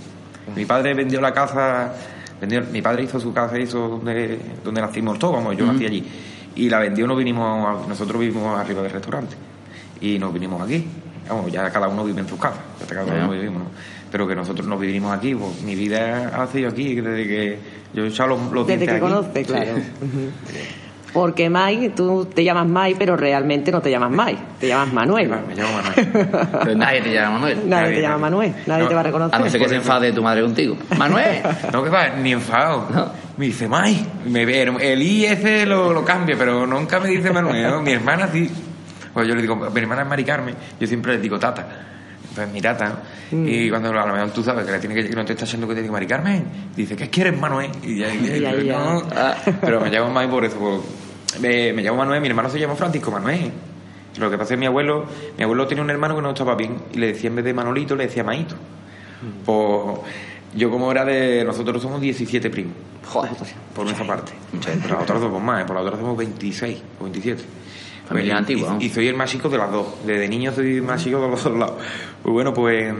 Mi 0.56 0.64
padre 0.64 0.94
vendió 0.94 1.20
la 1.20 1.32
casa, 1.32 1.92
vendió, 2.40 2.62
mi 2.72 2.80
padre 2.82 3.04
hizo 3.04 3.20
su 3.20 3.32
casa, 3.32 3.58
hizo 3.58 3.88
donde, 3.88 4.38
donde 4.64 4.80
nacimos 4.80 5.18
todos, 5.18 5.36
como 5.36 5.52
yo 5.52 5.66
nací 5.66 5.86
allí. 5.86 6.04
Y 6.56 6.68
la 6.70 6.78
vendió, 6.80 7.06
nos 7.06 7.16
vinimos, 7.18 7.84
a- 7.84 7.88
nosotros 7.88 8.20
vivimos 8.20 8.58
arriba 8.58 8.82
del 8.82 8.90
restaurante. 8.90 9.36
Y 10.00 10.18
nos 10.18 10.32
vinimos 10.32 10.60
aquí. 10.62 10.86
Vamos, 11.28 11.52
ya 11.52 11.70
cada 11.70 11.86
uno 11.88 12.04
vive 12.04 12.20
en 12.20 12.26
sus 12.28 12.40
casas, 12.40 12.58
ya 12.80 12.86
cada 12.96 13.04
uno 13.14 13.30
vivimos, 13.30 13.62
¿no? 13.62 13.70
Pero 14.10 14.26
que 14.26 14.34
nosotros 14.34 14.66
nos 14.66 14.80
vivimos 14.80 15.16
aquí, 15.16 15.34
pues 15.34 15.62
mi 15.62 15.74
vida 15.74 16.32
ha 16.34 16.46
sido 16.48 16.68
aquí, 16.70 16.94
desde 16.96 17.26
que 17.28 17.58
yo 17.94 18.04
he 18.04 18.08
echado 18.08 18.30
los, 18.30 18.52
los 18.52 18.66
Desde 18.66 18.84
que 18.84 18.90
aquí. 18.92 19.00
conoce, 19.00 19.44
claro. 19.44 19.72
Porque 21.12 21.50
Mai, 21.50 21.88
tú 21.88 22.24
te 22.32 22.44
llamas 22.44 22.68
Mai, 22.68 22.94
pero 22.94 23.16
realmente 23.16 23.72
no 23.72 23.80
te 23.80 23.90
llamas 23.90 24.12
Mai, 24.12 24.38
te 24.60 24.68
llamas 24.68 24.92
Manuel. 24.92 25.28
Me 25.28 25.54
llamo 25.56 25.72
Manuel. 25.72 26.08
Pero 26.62 26.74
nadie 26.76 27.00
te 27.02 27.12
llama 27.12 27.38
Manuel. 27.40 27.58
Nadie 27.58 27.66
Nadie, 27.82 27.94
te 27.96 28.02
llama. 28.02 28.18
Manuel, 28.18 28.54
nadie 28.66 28.82
No, 28.84 28.88
te 28.88 28.94
va 28.94 29.00
a 29.00 29.02
A 29.02 29.06
reconocer. 29.06 29.40
no 29.40 29.50
ser 29.50 29.60
que 29.60 29.68
se 29.68 29.74
enfade 29.76 30.12
tu 30.12 30.22
madre 30.22 30.42
contigo. 30.42 30.76
¡Manuel! 30.96 31.40
No, 31.72 31.82
que 31.82 31.90
va, 31.90 32.10
ni 32.10 32.32
enfado. 32.32 32.86
No. 32.94 33.08
Me 33.36 33.46
dice, 33.46 33.66
May, 33.66 34.06
me 34.26 34.42
el 34.42 35.02
I 35.02 35.24
ese 35.26 35.66
lo, 35.66 35.92
lo 35.92 36.04
cambia, 36.04 36.36
pero 36.38 36.64
nunca 36.64 37.00
me 37.00 37.08
dice 37.08 37.32
Manuel, 37.32 37.62
¿no? 37.62 37.82
Mi 37.82 37.92
hermana 37.92 38.28
sí. 38.28 38.48
Pues 39.12 39.26
yo 39.26 39.34
le 39.34 39.40
digo, 39.42 39.56
mi 39.56 39.80
hermana 39.80 40.02
es 40.02 40.08
Mari 40.08 40.22
Carmen, 40.24 40.54
yo 40.78 40.86
siempre 40.86 41.14
le 41.14 41.20
digo 41.20 41.38
tata. 41.40 41.66
Pues 42.34 42.48
mi 42.52 42.60
tata. 42.60 43.02
Mm. 43.30 43.48
Y 43.48 43.70
cuando 43.70 43.88
a 43.90 44.06
lo 44.06 44.12
mejor 44.12 44.30
tú 44.30 44.42
sabes 44.42 44.64
que, 44.64 44.72
le 44.72 44.78
tiene 44.78 44.94
que, 44.94 45.08
que 45.08 45.16
no 45.16 45.24
te 45.24 45.32
está 45.32 45.44
haciendo 45.44 45.66
que 45.66 45.74
te 45.74 45.80
diga 45.82 45.92
Mari 45.92 46.06
Carmen, 46.06 46.44
dice, 46.76 46.94
¿qué 46.96 47.10
quieres, 47.10 47.36
Manuel? 47.38 47.70
Y 47.82 47.98
ya, 47.98 48.08
ya, 48.14 48.54
ya. 48.62 48.78
no. 48.78 49.02
Ah. 49.14 49.34
Pero 49.60 49.80
me 49.80 49.90
llamo 49.90 50.10
May 50.10 50.28
por 50.28 50.44
eso. 50.44 50.56
por- 50.58 50.80
me, 51.40 51.72
me 51.72 51.82
llamo 51.82 51.98
Manuel, 51.98 52.20
mi 52.20 52.28
hermano 52.28 52.48
se 52.50 52.58
llama 52.58 52.74
Francisco 52.76 53.10
Manuel. 53.10 53.50
Lo 54.18 54.28
que 54.30 54.36
pasa 54.36 54.54
es 54.54 54.56
que 54.56 54.60
mi 54.60 54.66
abuelo, 54.66 55.06
mi 55.38 55.44
abuelo 55.44 55.66
tenía 55.66 55.82
un 55.84 55.90
hermano 55.90 56.16
que 56.16 56.22
no 56.22 56.30
estaba 56.30 56.54
bien 56.56 56.76
y 56.92 56.98
le 56.98 57.08
decía 57.08 57.30
en 57.30 57.36
vez 57.36 57.44
de 57.44 57.54
Manolito, 57.54 57.94
le 57.94 58.06
decía 58.06 58.24
Maito. 58.24 58.56
Pues 59.44 59.98
yo 60.54 60.70
como 60.70 60.90
era 60.90 61.04
de... 61.04 61.44
Nosotros 61.44 61.80
somos 61.82 62.00
17 62.00 62.50
primos. 62.50 62.74
Joder. 63.06 63.30
Por 63.74 63.84
nuestra 63.84 64.06
parte. 64.06 64.32
Por 64.82 64.90
la 64.90 64.98
otra 64.98 65.18
somos 65.20 65.42
más, 65.42 65.62
¿eh? 65.62 65.64
por 65.66 65.76
la 65.76 65.82
otra 65.82 65.96
somos 65.96 66.16
26 66.16 66.78
o 67.00 67.04
27. 67.04 67.42
Familia 68.10 68.38
antigua, 68.38 68.76
y, 68.80 68.88
soy 68.88 69.08
el 69.08 69.14
más 69.14 69.30
chico 69.30 69.48
de 69.48 69.56
las 69.56 69.70
dos. 69.70 69.86
Desde 70.04 70.28
niño 70.28 70.52
soy 70.52 70.76
el 70.76 70.82
más 70.82 71.02
chico 71.02 71.20
de 71.22 71.28
los 71.28 71.42
dos 71.42 71.56
lados. 71.56 71.76
Pues 72.22 72.32
bueno, 72.32 72.52
pues... 72.52 72.92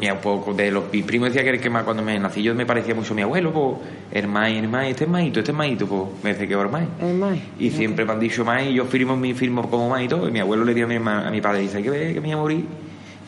Mira, 0.00 0.14
un 0.14 0.20
poco 0.20 0.54
de 0.54 0.70
los 0.70 0.92
mis 0.92 1.02
primos 1.04 1.28
decía 1.28 1.42
que, 1.42 1.50
el 1.50 1.60
que 1.60 1.70
más 1.70 1.82
cuando 1.82 2.04
me 2.04 2.16
nací 2.20 2.40
yo 2.40 2.54
me 2.54 2.64
parecía 2.64 2.94
mucho 2.94 3.14
a 3.14 3.16
mi 3.16 3.22
abuelo, 3.22 3.52
pues 3.52 3.78
Hermay, 4.12 4.58
Hermay, 4.58 4.90
este 4.92 5.04
es 5.04 5.10
Maito, 5.10 5.40
este 5.40 5.50
es 5.50 5.56
Maito, 5.58 5.88
pues 5.88 6.02
me 6.22 6.34
dice 6.34 6.46
que 6.46 6.54
es. 6.54 6.60
Hermay. 6.60 7.42
Y 7.58 7.70
siempre 7.70 8.04
me 8.04 8.12
han 8.12 8.20
dicho 8.20 8.44
May, 8.44 8.68
y 8.68 8.74
yo 8.74 8.84
firmo 8.84 9.16
mi 9.16 9.34
firmo 9.34 9.68
como 9.68 9.88
May 9.90 10.04
y 10.04 10.08
todo. 10.08 10.28
Y 10.28 10.30
mi 10.30 10.38
abuelo 10.38 10.64
le 10.64 10.72
dio 10.72 10.84
a 10.84 10.88
mi, 10.88 10.94
a 10.94 11.30
mi 11.32 11.40
padre, 11.40 11.62
dice, 11.62 11.82
que 11.82 11.90
que 11.90 12.20
me 12.20 12.28
voy 12.28 12.30
a 12.30 12.36
morir 12.36 12.64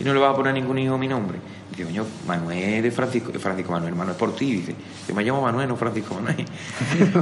y 0.00 0.04
no 0.04 0.14
le 0.14 0.20
va 0.20 0.30
a 0.30 0.34
poner 0.34 0.52
a 0.52 0.54
ningún 0.54 0.78
hijo 0.78 0.96
mi 0.96 1.06
nombre. 1.06 1.38
Digo, 1.80 1.88
coño, 1.90 2.06
Manuel 2.26 2.82
de 2.82 2.90
Francisco, 2.90 3.32
Francisco 3.38 3.72
Manuel, 3.72 3.92
hermano, 3.92 4.12
es 4.12 4.16
por 4.18 4.34
ti. 4.34 4.52
Dice, 4.56 4.74
yo 5.08 5.14
me 5.14 5.22
llamo 5.24 5.42
Manuel, 5.42 5.68
no 5.68 5.76
Francisco 5.76 6.14
Manuel. 6.14 6.36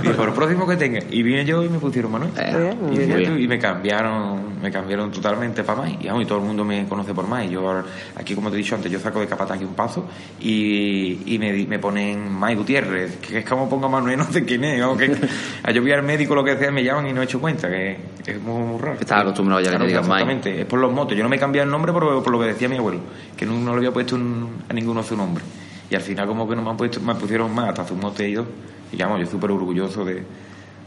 Dice, 0.03 0.15
por 0.15 0.29
el 0.29 0.35
próximo 0.35 0.67
que 0.67 0.77
tenga. 0.77 1.01
Y 1.11 1.23
vine 1.23 1.45
yo 1.45 1.63
y 1.63 1.69
me 1.69 1.79
pusieron 1.79 2.11
Manuel. 2.13 2.31
Eh, 2.37 2.75
muy 2.81 2.95
y, 2.97 2.99
bien. 3.07 3.41
y 3.41 3.47
me 3.49 3.59
cambiaron, 3.59 4.61
me 4.61 4.71
cambiaron 4.71 5.11
totalmente 5.11 5.63
para 5.65 5.83
May. 5.83 5.99
Y, 6.01 6.07
vamos, 6.09 6.23
y 6.23 6.27
todo 6.27 6.39
el 6.39 6.45
mundo 6.45 6.65
me 6.65 6.87
conoce 6.87 7.15
por 7.15 7.27
May. 7.29 7.49
Yo 7.51 7.83
aquí, 8.17 8.35
como 8.35 8.51
te 8.51 8.57
he 8.57 8.59
dicho 8.59 8.75
antes, 8.75 8.91
yo 8.91 8.99
saco 9.01 9.21
de 9.21 9.27
capatán 9.27 9.59
un 9.65 9.75
paso 9.75 10.07
y, 10.41 11.35
y 11.35 11.39
me, 11.39 11.53
di- 11.53 11.67
me 11.67 11.79
ponen 11.79 12.33
May 12.33 12.55
Gutiérrez, 12.55 13.17
que 13.17 13.39
es 13.39 13.45
como 13.45 13.69
pongo 13.69 13.89
Manuel, 13.89 14.17
no 14.19 14.25
sé 14.25 14.45
quién 14.45 14.65
es. 14.65 14.81
vamos, 14.81 14.99
que, 14.99 15.15
a 15.63 15.71
yo 15.71 15.83
voy 15.83 15.93
al 15.93 16.03
médico, 16.03 16.35
lo 16.35 16.43
que 16.45 16.57
sea, 16.57 16.71
me 16.71 16.83
llaman 16.83 17.07
y 17.09 17.13
no 17.13 17.21
he 17.21 17.25
hecho 17.25 17.41
cuenta, 17.41 17.69
que, 17.69 17.97
que 18.25 18.33
es 18.33 18.41
muy, 18.41 18.63
muy 18.63 18.81
raro. 18.81 18.99
Estás 19.01 19.21
acostumbrado 19.23 19.61
ya 19.61 19.71
a 19.71 19.73
que 19.73 19.79
te 19.79 19.87
digan 19.87 20.09
May. 20.09 20.23
Exactamente, 20.23 20.61
es 20.63 20.67
por 20.67 20.79
los 20.81 20.93
motos. 20.93 21.17
Yo 21.17 21.23
no 21.23 21.29
me 21.29 21.37
he 21.37 21.39
cambiado 21.39 21.65
el 21.65 21.71
nombre 21.71 21.93
por, 21.93 22.23
por 22.23 22.33
lo 22.33 22.41
que 22.41 22.47
decía 22.47 22.69
mi 22.69 22.77
abuelo, 22.77 23.01
que 23.37 23.45
no, 23.47 23.55
no 23.59 23.73
le 23.73 23.79
había 23.79 23.93
puesto 23.93 24.15
un- 24.17 24.48
a 24.69 24.73
ninguno 24.73 25.03
su 25.03 25.17
nombre. 25.17 25.43
Y 25.91 25.95
al 25.95 26.03
final, 26.03 26.27
como 26.27 26.49
que 26.49 26.55
no 26.57 26.63
me 26.63 26.71
han 26.71 26.77
puesto, 26.77 27.01
me 27.01 27.15
pusieron 27.15 27.55
más, 27.55 27.69
hasta 27.71 27.87
su 27.87 27.95
mote 27.97 28.29
y 28.29 28.35
todo. 28.35 28.47
Y 28.93 28.97
vamos, 28.97 29.21
yo 29.21 29.27
súper 29.27 29.51
orgulloso 29.51 30.05
de, 30.05 30.23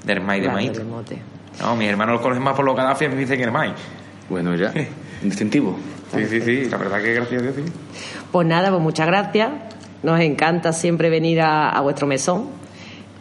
de 0.06 0.14
Hermay 0.14 0.40
de 0.40 0.46
Claro, 0.46 0.56
Maíto. 0.58 0.80
del 0.80 0.88
mote. 0.88 1.22
No, 1.60 1.76
mis 1.76 1.88
hermanos 1.90 2.14
los 2.14 2.22
conocen 2.22 2.44
más 2.44 2.56
por 2.56 2.66
los 2.66 2.76
Gaddafi 2.76 3.06
y 3.06 3.08
me 3.10 3.16
dicen 3.16 3.40
Hermay. 3.42 3.74
Bueno, 4.30 4.56
ya. 4.56 4.72
Distintivo. 5.24 5.78
Sí, 6.14 6.26
sí, 6.28 6.42
sí, 6.42 6.66
la 6.70 6.78
verdad 6.78 7.02
que 7.02 7.14
gracias 7.14 7.40
a 7.42 7.44
Dios, 7.44 7.56
sí. 7.56 7.64
Pues 8.32 8.48
nada, 8.48 8.70
pues 8.70 8.82
muchas 8.82 9.08
gracias. 9.08 9.50
Nos 10.04 10.20
encanta 10.20 10.74
siempre 10.74 11.10
venir 11.10 11.42
a, 11.42 11.70
a 11.70 11.82
vuestro 11.82 12.08
mesón. 12.08 12.48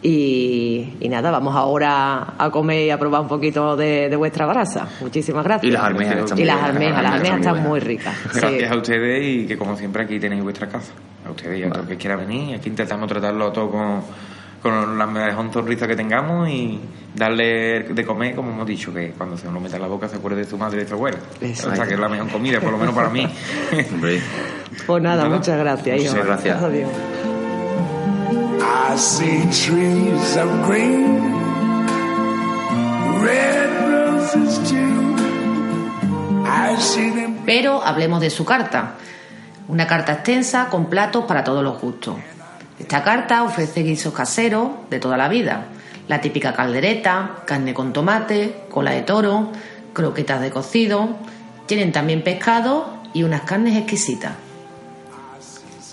Y, 0.03 0.93
y 0.99 1.09
nada, 1.09 1.29
vamos 1.29 1.55
ahora 1.55 2.33
a 2.37 2.49
comer 2.49 2.87
y 2.87 2.89
a 2.89 2.97
probar 2.97 3.21
un 3.21 3.27
poquito 3.27 3.75
de, 3.75 4.09
de 4.09 4.15
vuestra 4.15 4.47
brasa. 4.47 4.87
Muchísimas 4.99 5.43
gracias. 5.43 5.69
Y 5.69 5.71
las 5.71 5.83
almejas 5.83 6.17
están 6.17 6.37
Y 6.37 6.41
muy 6.41 6.47
las 6.47 6.63
almejas, 6.63 7.03
las 7.03 7.13
almejas 7.13 7.37
están 7.39 7.63
muy 7.63 7.79
ricas. 7.79 8.15
sí. 8.33 8.39
Gracias 8.39 8.71
a 8.71 8.75
ustedes 8.77 9.23
y 9.25 9.45
que 9.45 9.57
como 9.57 9.77
siempre 9.77 10.03
aquí 10.03 10.19
tenéis 10.19 10.41
vuestra 10.43 10.67
casa. 10.67 10.91
A 11.27 11.29
ustedes 11.29 11.59
y 11.59 11.63
a 11.63 11.69
todo 11.69 11.83
el 11.83 11.87
que 11.89 11.97
quiera 11.97 12.15
venir. 12.15 12.55
Aquí 12.55 12.69
intentamos 12.69 13.07
tratarlo 13.07 13.51
todo 13.51 13.69
con, 13.69 14.01
con 14.63 14.97
la 14.97 15.05
mejor 15.05 15.53
sonrisa 15.53 15.87
que 15.87 15.95
tengamos 15.95 16.49
y 16.49 16.79
darle 17.13 17.83
de 17.83 18.03
comer, 18.03 18.33
como 18.35 18.49
hemos 18.53 18.65
dicho, 18.65 18.91
que 18.91 19.11
cuando 19.11 19.37
se 19.37 19.45
nos 19.45 19.53
lo 19.53 19.59
meta 19.59 19.75
en 19.75 19.83
la 19.83 19.87
boca 19.87 20.07
se 20.07 20.15
acuerde 20.15 20.37
de 20.37 20.45
su 20.45 20.57
madre 20.57 20.77
y 20.77 20.79
de 20.81 20.87
su 20.87 20.95
abuela. 20.95 21.17
Eso. 21.39 21.69
O 21.69 21.75
sea, 21.75 21.85
que 21.85 21.93
es 21.93 21.99
la 21.99 22.09
mejor 22.09 22.27
comida, 22.29 22.59
por 22.59 22.71
lo 22.71 22.79
menos 22.79 22.95
para 22.95 23.09
mí. 23.11 23.27
Pues 24.87 25.03
nada, 25.03 25.23
Nada. 25.25 25.29
muchas 25.35 25.59
gracias. 25.59 26.01
hijo. 26.01 26.11
Muchas 26.13 26.25
gracias. 26.25 26.63
Adiós. 26.63 26.89
Pero 37.45 37.81
hablemos 37.83 38.19
de 38.19 38.29
su 38.29 38.43
carta. 38.43 38.95
Una 39.69 39.87
carta 39.87 40.11
extensa 40.13 40.67
con 40.69 40.89
platos 40.89 41.23
para 41.23 41.43
todos 41.43 41.63
los 41.63 41.79
gustos. 41.79 42.17
Esta 42.79 43.01
carta 43.01 43.43
ofrece 43.43 43.83
guisos 43.83 44.13
caseros 44.13 44.71
de 44.89 44.99
toda 44.99 45.15
la 45.15 45.29
vida. 45.29 45.67
La 46.09 46.19
típica 46.19 46.53
caldereta, 46.53 47.43
carne 47.45 47.73
con 47.73 47.93
tomate, 47.93 48.65
cola 48.69 48.91
de 48.91 49.03
toro, 49.03 49.51
croquetas 49.93 50.41
de 50.41 50.51
cocido. 50.51 51.15
Tienen 51.65 51.93
también 51.93 52.23
pescado 52.23 52.97
y 53.13 53.23
unas 53.23 53.43
carnes 53.43 53.77
exquisitas. 53.77 54.33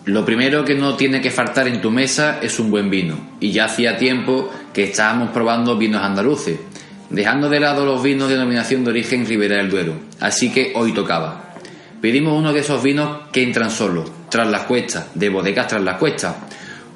Lo 0.08 0.24
primero 0.24 0.64
que 0.64 0.74
no 0.74 0.96
tiene 0.96 1.20
que 1.20 1.30
faltar 1.30 1.68
en 1.68 1.82
tu 1.82 1.90
mesa 1.90 2.38
es 2.40 2.58
un 2.58 2.70
buen 2.70 2.88
vino. 2.88 3.18
Y 3.40 3.52
ya 3.52 3.66
hacía 3.66 3.98
tiempo 3.98 4.50
que 4.72 4.84
estábamos 4.84 5.32
probando 5.32 5.76
vinos 5.76 6.02
andaluces, 6.02 6.58
dejando 7.10 7.50
de 7.50 7.60
lado 7.60 7.84
los 7.84 8.02
vinos 8.02 8.30
de 8.30 8.36
denominación 8.36 8.84
de 8.84 8.90
origen 8.90 9.26
Ribera 9.26 9.56
del 9.56 9.68
Duero. 9.68 9.92
Así 10.18 10.50
que 10.50 10.72
hoy 10.74 10.94
tocaba. 10.94 11.52
Pedimos 12.00 12.38
uno 12.38 12.54
de 12.54 12.60
esos 12.60 12.82
vinos 12.82 13.24
que 13.32 13.42
entran 13.42 13.70
solos, 13.70 14.10
tras 14.30 14.48
las 14.48 14.62
cuestas, 14.62 15.08
de 15.14 15.28
bodegas 15.28 15.68
tras 15.68 15.82
las 15.82 15.98
cuestas. 15.98 16.36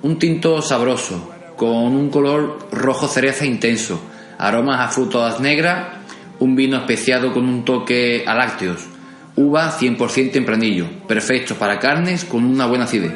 Un 0.00 0.18
tinto 0.18 0.62
sabroso, 0.62 1.34
con 1.54 1.94
un 1.94 2.08
color 2.08 2.66
rojo 2.72 3.08
cereza 3.08 3.44
intenso, 3.44 4.00
aromas 4.38 4.80
a 4.80 4.88
frutas 4.88 5.38
negras, 5.38 5.98
un 6.38 6.56
vino 6.56 6.78
especiado 6.78 7.34
con 7.34 7.44
un 7.44 7.62
toque 7.62 8.24
a 8.26 8.34
lácteos, 8.34 8.86
uva 9.36 9.70
100% 9.78 10.32
tempranillo, 10.32 10.86
perfecto 11.06 11.54
para 11.54 11.78
carnes 11.78 12.24
con 12.24 12.44
una 12.44 12.66
buena 12.66 12.84
acidez. 12.84 13.12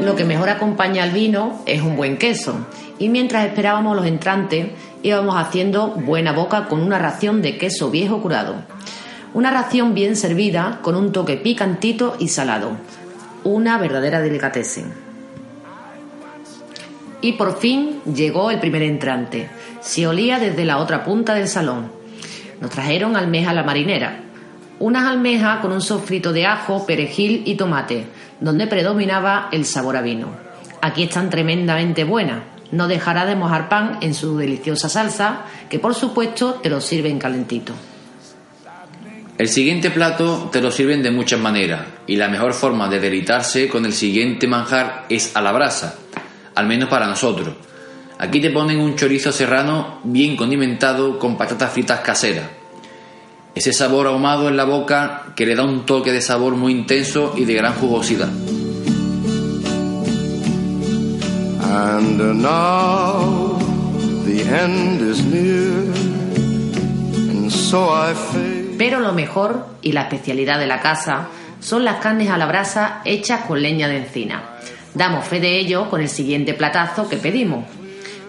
Lo 0.00 0.14
que 0.14 0.24
mejor 0.24 0.48
acompaña 0.48 1.02
al 1.02 1.10
vino 1.10 1.62
es 1.66 1.82
un 1.82 1.96
buen 1.96 2.16
queso. 2.16 2.66
Y 2.98 3.08
mientras 3.08 3.46
esperábamos 3.46 3.96
los 3.96 4.06
entrantes, 4.06 4.68
íbamos 5.02 5.36
haciendo 5.36 5.88
buena 5.88 6.32
boca 6.32 6.66
con 6.66 6.80
una 6.80 6.98
ración 6.98 7.42
de 7.42 7.58
queso 7.58 7.90
viejo 7.90 8.20
curado. 8.20 8.56
Una 9.34 9.50
ración 9.50 9.94
bien 9.94 10.16
servida 10.16 10.80
con 10.82 10.94
un 10.96 11.12
toque 11.12 11.36
picantito 11.36 12.16
y 12.18 12.28
salado. 12.28 12.72
Una 13.44 13.78
verdadera 13.78 14.20
delicatessen. 14.20 15.05
Y 17.20 17.32
por 17.32 17.58
fin 17.58 18.00
llegó 18.04 18.50
el 18.50 18.60
primer 18.60 18.82
entrante. 18.82 19.48
Se 19.80 20.06
olía 20.06 20.38
desde 20.38 20.64
la 20.64 20.78
otra 20.78 21.04
punta 21.04 21.34
del 21.34 21.48
salón. 21.48 21.90
Nos 22.60 22.70
trajeron 22.70 23.16
almeja 23.16 23.50
a 23.50 23.54
la 23.54 23.62
marinera. 23.62 24.20
Unas 24.78 25.06
almejas 25.06 25.60
con 25.60 25.72
un 25.72 25.80
sofrito 25.80 26.32
de 26.32 26.46
ajo, 26.46 26.84
perejil 26.84 27.42
y 27.46 27.54
tomate, 27.54 28.06
donde 28.40 28.66
predominaba 28.66 29.48
el 29.52 29.64
sabor 29.64 29.96
a 29.96 30.02
vino. 30.02 30.28
Aquí 30.82 31.04
están 31.04 31.30
tremendamente 31.30 32.04
buenas. 32.04 32.42
No 32.72 32.88
dejará 32.88 33.24
de 33.24 33.36
mojar 33.36 33.68
pan 33.68 33.98
en 34.02 34.12
su 34.12 34.36
deliciosa 34.36 34.88
salsa, 34.88 35.44
que 35.70 35.78
por 35.78 35.94
supuesto 35.94 36.54
te 36.54 36.68
lo 36.68 36.80
sirven 36.80 37.18
calentito. 37.18 37.72
El 39.38 39.48
siguiente 39.48 39.90
plato 39.90 40.48
te 40.50 40.62
lo 40.62 40.70
sirven 40.70 41.02
de 41.02 41.10
muchas 41.10 41.38
maneras 41.38 41.84
y 42.06 42.16
la 42.16 42.28
mejor 42.28 42.54
forma 42.54 42.88
de 42.88 43.00
deleitarse 43.00 43.68
con 43.68 43.84
el 43.84 43.92
siguiente 43.92 44.46
manjar 44.46 45.04
es 45.10 45.36
a 45.36 45.42
la 45.42 45.52
brasa, 45.52 45.98
al 46.56 46.66
menos 46.66 46.88
para 46.88 47.06
nosotros. 47.06 47.54
Aquí 48.18 48.40
te 48.40 48.50
ponen 48.50 48.80
un 48.80 48.96
chorizo 48.96 49.30
serrano 49.30 50.00
bien 50.02 50.36
condimentado 50.36 51.18
con 51.18 51.36
patatas 51.36 51.70
fritas 51.72 52.00
caseras. 52.00 52.46
Ese 53.54 53.72
sabor 53.72 54.06
ahumado 54.06 54.48
en 54.48 54.56
la 54.56 54.64
boca 54.64 55.26
que 55.36 55.46
le 55.46 55.54
da 55.54 55.64
un 55.64 55.86
toque 55.86 56.12
de 56.12 56.20
sabor 56.20 56.56
muy 56.56 56.72
intenso 56.72 57.34
y 57.36 57.44
de 57.44 57.54
gran 57.54 57.74
jugosidad. 57.74 58.28
And 61.68 62.40
now 62.42 63.58
the 64.24 64.42
end 64.42 65.02
is 65.02 65.22
near, 65.24 65.92
and 67.30 67.50
so 67.50 67.90
I 67.90 68.14
fade. 68.14 68.76
Pero 68.78 69.00
lo 69.00 69.12
mejor 69.12 69.66
y 69.82 69.92
la 69.92 70.02
especialidad 70.02 70.58
de 70.58 70.66
la 70.66 70.80
casa 70.80 71.28
son 71.60 71.84
las 71.84 71.96
carnes 71.96 72.30
a 72.30 72.38
la 72.38 72.46
brasa 72.46 73.02
hechas 73.04 73.42
con 73.42 73.60
leña 73.60 73.88
de 73.88 73.98
encina. 73.98 74.55
Damos 74.96 75.26
fe 75.26 75.40
de 75.40 75.58
ello 75.58 75.90
con 75.90 76.00
el 76.00 76.08
siguiente 76.08 76.54
platazo 76.54 77.06
que 77.06 77.18
pedimos. 77.18 77.66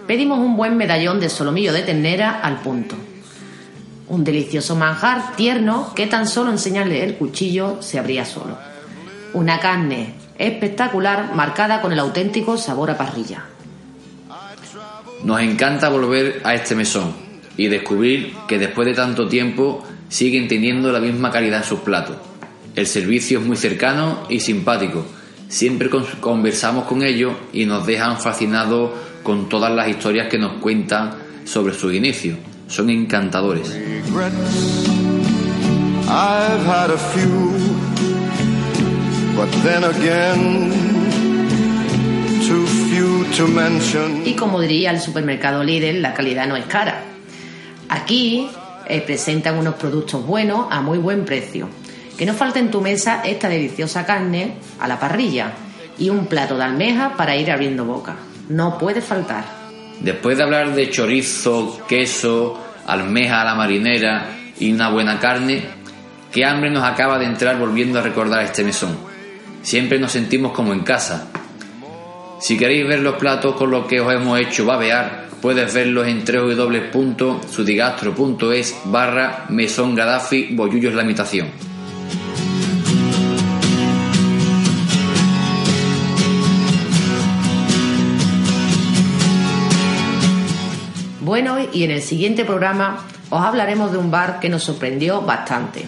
Pedimos 0.06 0.40
un 0.40 0.58
buen 0.58 0.76
medallón 0.76 1.18
de 1.22 1.30
solomillo 1.30 1.72
de 1.72 1.84
ternera 1.84 2.42
al 2.42 2.60
punto. 2.60 2.98
Un 4.10 4.26
delicioso 4.26 4.76
manjar 4.76 5.38
tierno 5.38 5.94
que 5.96 6.08
tan 6.08 6.28
solo 6.28 6.52
enseñarle 6.52 7.06
el 7.06 7.16
cuchillo 7.16 7.82
se 7.82 8.00
abría 8.00 8.26
solo. 8.26 8.58
Una 9.34 9.62
carne 9.62 10.16
espectacular 10.38 11.34
marcada 11.34 11.82
con 11.82 11.94
el 11.94 12.00
auténtico 12.00 12.58
sabor 12.58 12.92
a 12.92 12.98
parrilla. 12.98 13.46
Nos 15.24 15.40
encanta 15.40 15.88
volver 15.88 16.42
a 16.44 16.54
este 16.54 16.76
mesón 16.76 17.14
y 17.56 17.70
descubrir 17.70 18.34
que 18.46 18.60
después 18.60 18.86
de 18.86 18.94
tanto 18.94 19.30
tiempo 19.30 19.86
siguen 20.10 20.50
teniendo 20.50 20.92
la 20.92 21.00
misma 21.00 21.32
calidad 21.32 21.60
en 21.60 21.66
sus 21.66 21.80
platos. 21.80 22.18
El 22.76 22.88
servicio 22.88 23.40
es 23.40 23.46
muy 23.46 23.56
cercano 23.56 24.26
y 24.28 24.42
simpático. 24.42 25.06
Siempre 25.50 25.90
con- 25.90 26.06
conversamos 26.20 26.86
con 26.86 27.04
ellos 27.04 27.34
y 27.54 27.66
nos 27.66 27.86
dejan 27.86 28.20
fascinados 28.20 28.92
con 29.24 29.48
todas 29.50 29.72
las 29.74 29.88
historias 29.90 30.28
que 30.28 30.38
nos 30.38 30.54
cuentan 30.62 31.12
sobre 31.46 31.74
sus 31.74 31.94
inicios. 31.94 32.38
Son 32.68 32.90
encantadores. 32.90 33.70
regrets. 33.74 34.88
I've 36.10 36.66
had 36.66 36.90
a 36.92 36.98
few, 36.98 37.52
but 39.36 39.50
then 39.64 39.84
again, 39.84 40.72
too 42.48 42.66
few 42.90 43.26
to 43.38 43.48
mention. 43.48 44.24
Y 44.26 44.34
como 44.36 44.60
diría 44.62 44.92
el 44.92 45.00
supermercado 45.02 45.64
Lidl, 45.64 46.02
la 46.02 46.14
calidad 46.14 46.48
no 46.48 46.56
es 46.56 46.66
cara. 46.66 47.04
Aquí 47.90 48.50
eh, 48.88 49.02
presentan 49.02 49.58
unos 49.58 49.76
productos 49.76 50.26
buenos 50.26 50.68
a 50.72 50.82
muy 50.82 50.98
buen 50.98 51.26
precio. 51.26 51.68
Que 52.18 52.26
no 52.26 52.34
falte 52.34 52.60
en 52.60 52.72
tu 52.72 52.82
mesa 52.82 53.22
esta 53.24 53.48
deliciosa 53.48 54.06
carne 54.06 54.56
a 54.80 54.88
la 54.88 55.00
parrilla 55.00 55.54
y 56.00 56.10
un 56.10 56.26
plato 56.26 56.58
de 56.58 56.64
almeja 56.64 57.14
para 57.16 57.36
ir 57.36 57.52
abriendo 57.52 57.86
boca. 57.86 58.16
No 58.50 58.78
puede 58.78 59.02
faltar. 59.02 59.46
Después 60.00 60.38
de 60.38 60.44
hablar 60.44 60.76
de 60.76 60.90
chorizo, 60.90 61.80
queso, 61.88 62.60
almeja 62.86 63.42
a 63.42 63.46
la 63.46 63.56
marinera 63.56 64.30
y 64.60 64.72
una 64.72 64.90
buena 64.90 65.20
carne, 65.20 65.64
qué 66.32 66.46
hambre 66.46 66.70
nos 66.70 66.84
acaba 66.84 67.18
de 67.20 67.26
entrar 67.26 67.58
volviendo 67.58 68.00
a 68.00 68.02
recordar 68.02 68.44
este 68.44 68.64
mesón. 68.64 68.98
Siempre 69.62 70.00
nos 70.00 70.12
sentimos 70.12 70.54
como 70.54 70.74
en 70.74 70.82
casa. 70.82 71.28
Si 72.40 72.58
queréis 72.58 72.88
ver 72.88 73.00
los 73.00 73.16
platos 73.16 73.56
con 73.56 73.72
los 73.72 73.88
que 73.88 74.00
os 74.00 74.14
hemos 74.14 74.40
hecho 74.40 74.66
babear, 74.66 75.28
puedes 75.42 75.74
verlos 75.74 76.08
en 76.08 76.24
www.sudigastro.es 76.24 78.78
barra 78.86 79.46
mesón 79.50 79.96
Gaddafi 79.96 80.56
Bollullos 80.56 80.94
la 80.94 81.04
imitación. 81.04 81.67
Bueno, 91.28 91.58
y 91.74 91.84
en 91.84 91.92
el 91.92 92.02
siguiente 92.02 92.46
programa 92.46 93.04
os 93.30 93.44
hablaremos 93.44 93.92
de 93.92 93.98
un 93.98 94.10
bar 94.10 94.40
que 94.40 94.48
nos 94.48 94.64
sorprendió 94.64 95.20
bastante, 95.24 95.84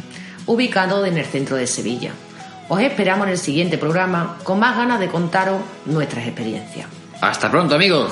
ubicado 0.46 1.06
en 1.06 1.18
el 1.18 1.24
centro 1.24 1.56
de 1.56 1.66
Sevilla. 1.66 2.12
Os 2.68 2.82
esperamos 2.82 3.26
en 3.26 3.32
el 3.32 3.38
siguiente 3.38 3.78
programa 3.78 4.38
con 4.44 4.60
más 4.60 4.76
ganas 4.76 5.00
de 5.00 5.08
contaros 5.08 5.62
nuestras 5.86 6.28
experiencias. 6.28 6.90
Hasta 7.22 7.50
pronto 7.50 7.76
amigos. 7.76 8.12